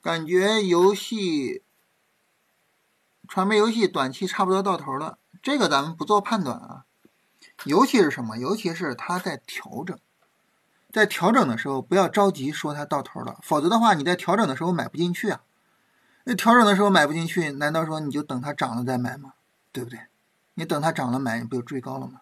[0.02, 1.62] 感觉游戏、
[3.26, 6.84] 传媒游戏短期差不多到头了，这个咱们不做判断啊。
[7.64, 8.36] 尤其是什么？
[8.36, 9.98] 尤其是它在调整，
[10.92, 15.40] 在调整的时候不要着急说它到头了，否则的话你在调整的时候买不进去啊。
[16.24, 19.34] 那调整的时候买不进去，难道说你就等它涨了再买吗？
[19.72, 20.00] 对不对？
[20.54, 22.20] 你等它涨了买，你不就追高了吗？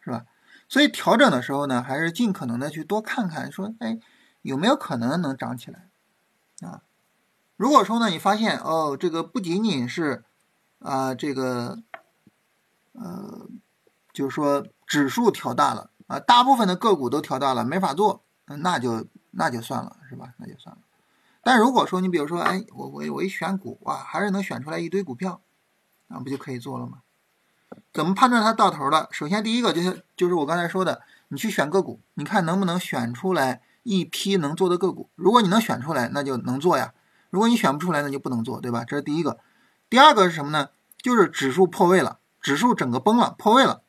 [0.00, 0.26] 是吧？
[0.68, 3.98] 所以调整的时候呢，还是尽可能的去多看看，说哎
[4.42, 5.88] 有没有可能能涨起来
[6.60, 6.82] 啊？
[7.56, 10.24] 如果说呢，你发现哦，这个不仅仅是
[10.78, 11.82] 啊这个
[12.92, 13.48] 呃，
[14.12, 20.34] 就是说指数调大了啊，大部分的个股都调大了，没法做，那就那就算了，是吧？
[20.38, 20.82] 那就算了。
[21.42, 25.40] 但如果说你比如说，哎，我我我一选股哇，还是能选出来一堆股票，
[26.08, 27.02] 那不就可以做了吗？
[27.92, 29.08] 怎么判断它到头了？
[29.10, 35.08] 首先第一个就是就是我刚才说的，你去选个股，你看能不能选出来一批能做的个股。
[35.14, 36.92] 如果你能选出来，那就能做呀；
[37.30, 38.84] 如果你选不出来，那就不能做，对吧？
[38.84, 39.38] 这是第一个。
[39.88, 40.68] 第二个是什么呢？
[40.98, 43.82] 就是指数破位了，指数整个崩了，破位了，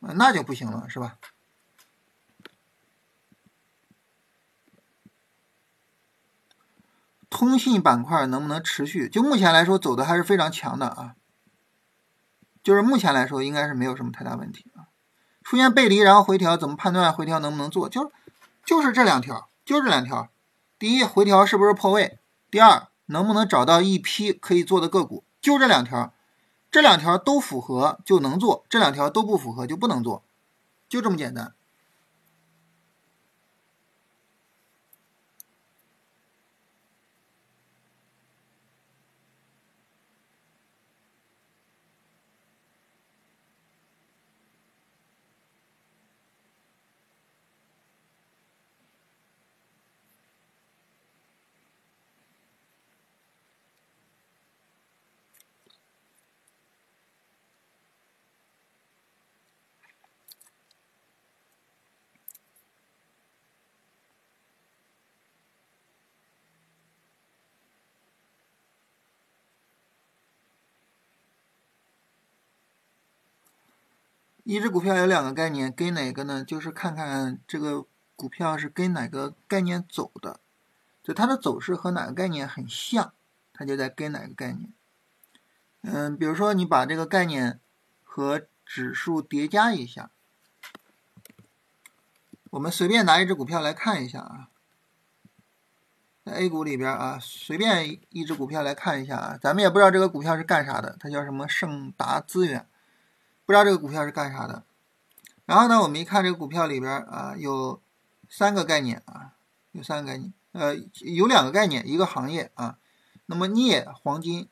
[0.00, 1.16] 那就不行了，是吧？
[7.32, 9.08] 通信板块能不能持续？
[9.08, 11.14] 就目前来说，走的还是非常强的啊。
[12.62, 14.92] 就是目前来说，应该是没有什么太大问题啊。
[15.42, 17.88] 出现背离然后回调，怎么判断回调能不能做？
[17.88, 18.12] 就
[18.66, 20.28] 就是这两条，就这两条。
[20.78, 22.18] 第一，回调是不是破位？
[22.50, 25.24] 第二，能不能找到一批可以做的个股？
[25.40, 26.12] 就这两条，
[26.70, 30.22] 这两条都符合就能做，这两条都不符合就不能做，
[30.88, 31.54] 就这么简单。
[74.44, 76.44] 一只股票有两个概念，跟哪个呢？
[76.44, 77.86] 就是看看这个
[78.16, 80.40] 股票是跟哪个概念走的，
[81.02, 83.12] 就它的走势和哪个概念很像，
[83.52, 84.72] 它就在跟哪个概念。
[85.82, 87.60] 嗯，比如说你把这个概念
[88.02, 90.10] 和指数叠加一下，
[92.50, 94.48] 我们随便拿一只股票来看一下啊，
[96.24, 102.66] 在 A 股里边啊，随便一只股票来看一下啊，咱们也不知道这个股票是干啥的，它叫什么盛达资源。
[103.44, 104.64] 不知道这个股票是干啥的，
[105.46, 107.80] 然后呢，我们一看这个股票里边啊，有
[108.28, 109.34] 三个概念啊，
[109.72, 112.78] 有三个概念，呃，有两个概念，一个行业啊，
[113.26, 114.48] 那么镍黄金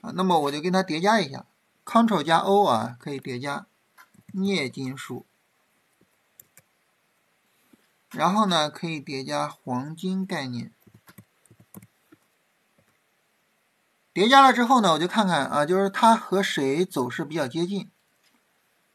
[0.00, 1.46] 啊，那么我就跟它叠加一下
[1.84, 3.66] ，Ctrl 加 O 啊，可以叠加
[4.32, 5.24] 镍金属，
[8.10, 10.72] 然后呢，可以叠加黄金概念。
[14.12, 17.90] 叠加了之后呢，我就看看啊，就是它和谁走势比较接近。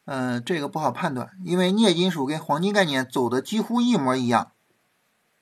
[0.04, 4.52] 嗯，这个不好判断，因为镍金属跟黄金概念走的几乎一模一样，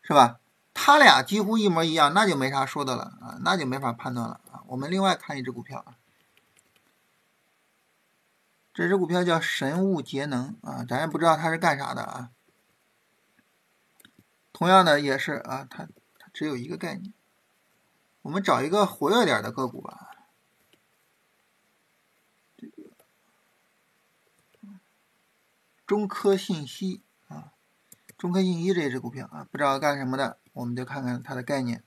[0.02, 0.40] 是吧？
[0.74, 4.62] 它俩几乎一模一样，那就没啥说的了啊，那就没法判断了啊。
[4.66, 5.96] 我们另外看一只股票啊，
[8.74, 12.30] 这只股票叫神物节能啊，咱也不知道它是干啥的啊。
[14.52, 15.86] 同样的也是啊，它
[16.18, 17.12] 它只有一个概念。
[18.26, 20.10] 我们找一个活跃点的个股吧，
[25.86, 27.52] 中科信息啊，
[28.18, 31.84] 中科信息这只股票啊，不知道干什么的，我们就看看它的概念。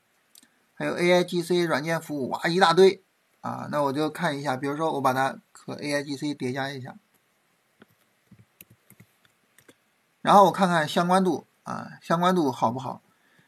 [0.74, 3.04] 还有 AIGC 软件服务，哇，一大堆
[3.42, 6.96] 啊，那我就看一下，比如说我把它和 AIGC 叠加一下，
[10.22, 13.02] 然后我看看相关度啊，相关度好不好？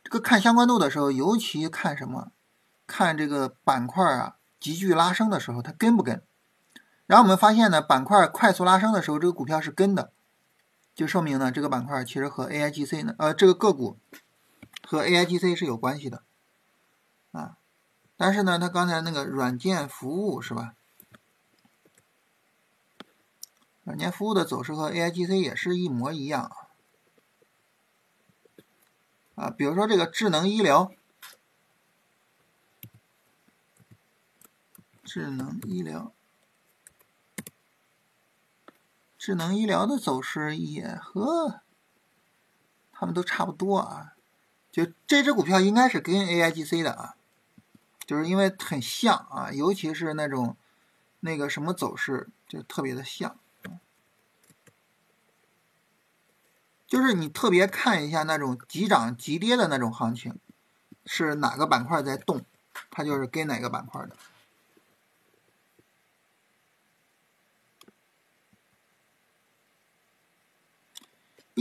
[0.03, 2.33] 这个看相关度的时候，尤其看什么？
[2.91, 6.21] 看这个板块啊，急剧拉升的时候，它跟不跟？
[7.05, 10.11] 然后我们发现呢，板块快速拉升的时候，这个股票是跟的，
[10.93, 13.97] 就说明呢，这个板块其实和 AIGC 呢，呃，这个个股
[14.85, 16.23] 和 AIGC 是有关系的
[17.31, 17.57] 啊。
[18.17, 20.73] 但是呢，它刚才那个软件服务是吧？
[23.83, 26.55] 软件服务的走势和 AIGC 也是一模一样啊。
[29.35, 30.91] 啊，比如说这个智能医疗。
[35.13, 36.13] 智能医疗，
[39.17, 41.59] 智能医疗的走势也和
[42.93, 44.13] 他们都差不多啊。
[44.71, 47.15] 就这只股票应该是跟 AIGC 的啊，
[48.05, 50.55] 就是因为很像啊，尤其是那种
[51.19, 53.37] 那个什么走势就特别的像。
[56.87, 60.39] 就是你特别看一下那种急涨急跌的那种行情，
[61.05, 62.45] 是哪个板块在动，
[62.89, 64.15] 它就是跟哪个板块的。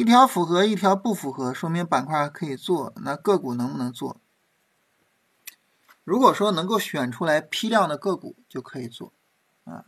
[0.00, 4.16] 一条符合，一条不符合，说明板块可以做，那个股能不能做？
[6.04, 9.12] 如果说能够选出来批量的个股，就可以做，
[9.64, 9.84] 啊，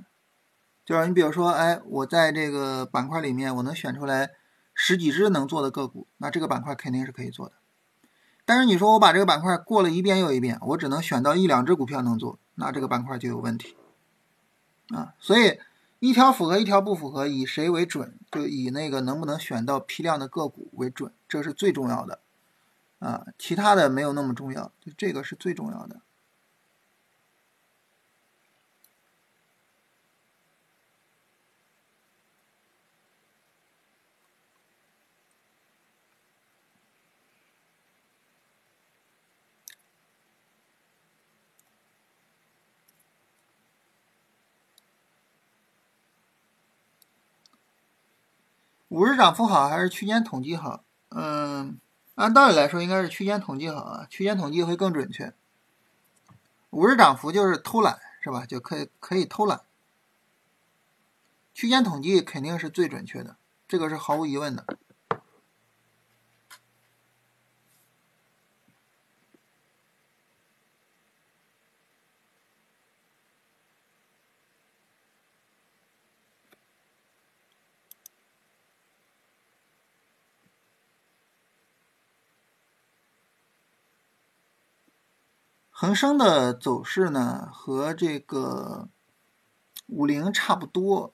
[0.84, 4.32] 就是你比如说，哎，我在这个板块里面，我能选出来
[4.74, 7.54] 十几只能做的个股，那这个板块肯定是可以做的。
[8.44, 13.78] 但是你说我把这个板块过了一遍又一遍，我只能选到一两只股票能做，那这个板块就有问题，
[14.88, 15.58] 啊，所以。
[16.02, 18.18] 一条符合，一条不符合，以谁为准？
[18.32, 22.18] 就以那个能不能选到批量的个股为准，这是最重要的，
[22.98, 26.00] 啊，其他的没有那么重要，就这个是最重要的。
[48.92, 50.84] 五日涨幅好还是区间统计好？
[51.08, 51.78] 嗯，
[52.14, 55.32] 按道理来说应该是区间统计好啊，区间统计会更准确。
[56.68, 58.44] 五日涨幅就是偷懒是吧？
[58.44, 59.62] 就可以可以偷懒。
[61.54, 63.36] 区间统计肯定是最准确的，
[63.66, 64.66] 这个是毫无疑问的。
[85.82, 88.88] 恒生的走势呢，和这个
[89.88, 91.12] 五零差不多，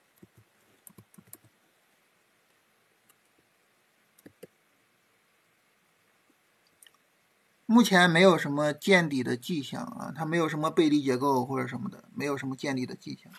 [7.65, 13.33] 目前没有什么见底的迹象啊，它没有什么背离结构或者什么的，没有什么见底的迹象，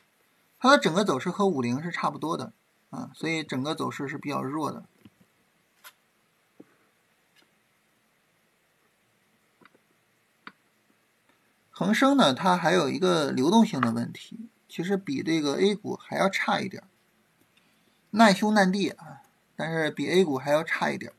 [0.59, 2.53] 它的整个走势和五零是差不多的
[2.89, 4.85] 啊，所以整个走势是比较弱的。
[11.81, 16.83] 恒生呢，它还有一个流动性的问题，其实比这个 A 股还要差一点，
[18.11, 19.23] 难兄难弟啊，
[19.57, 21.11] 但是比 A 股还要差一点。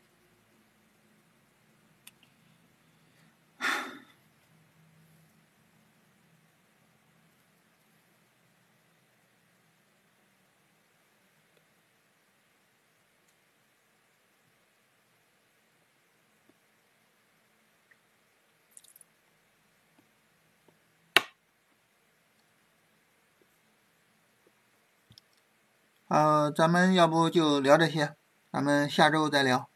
[26.12, 28.18] 呃，咱们要不就聊这些，
[28.52, 29.71] 咱们下周再聊。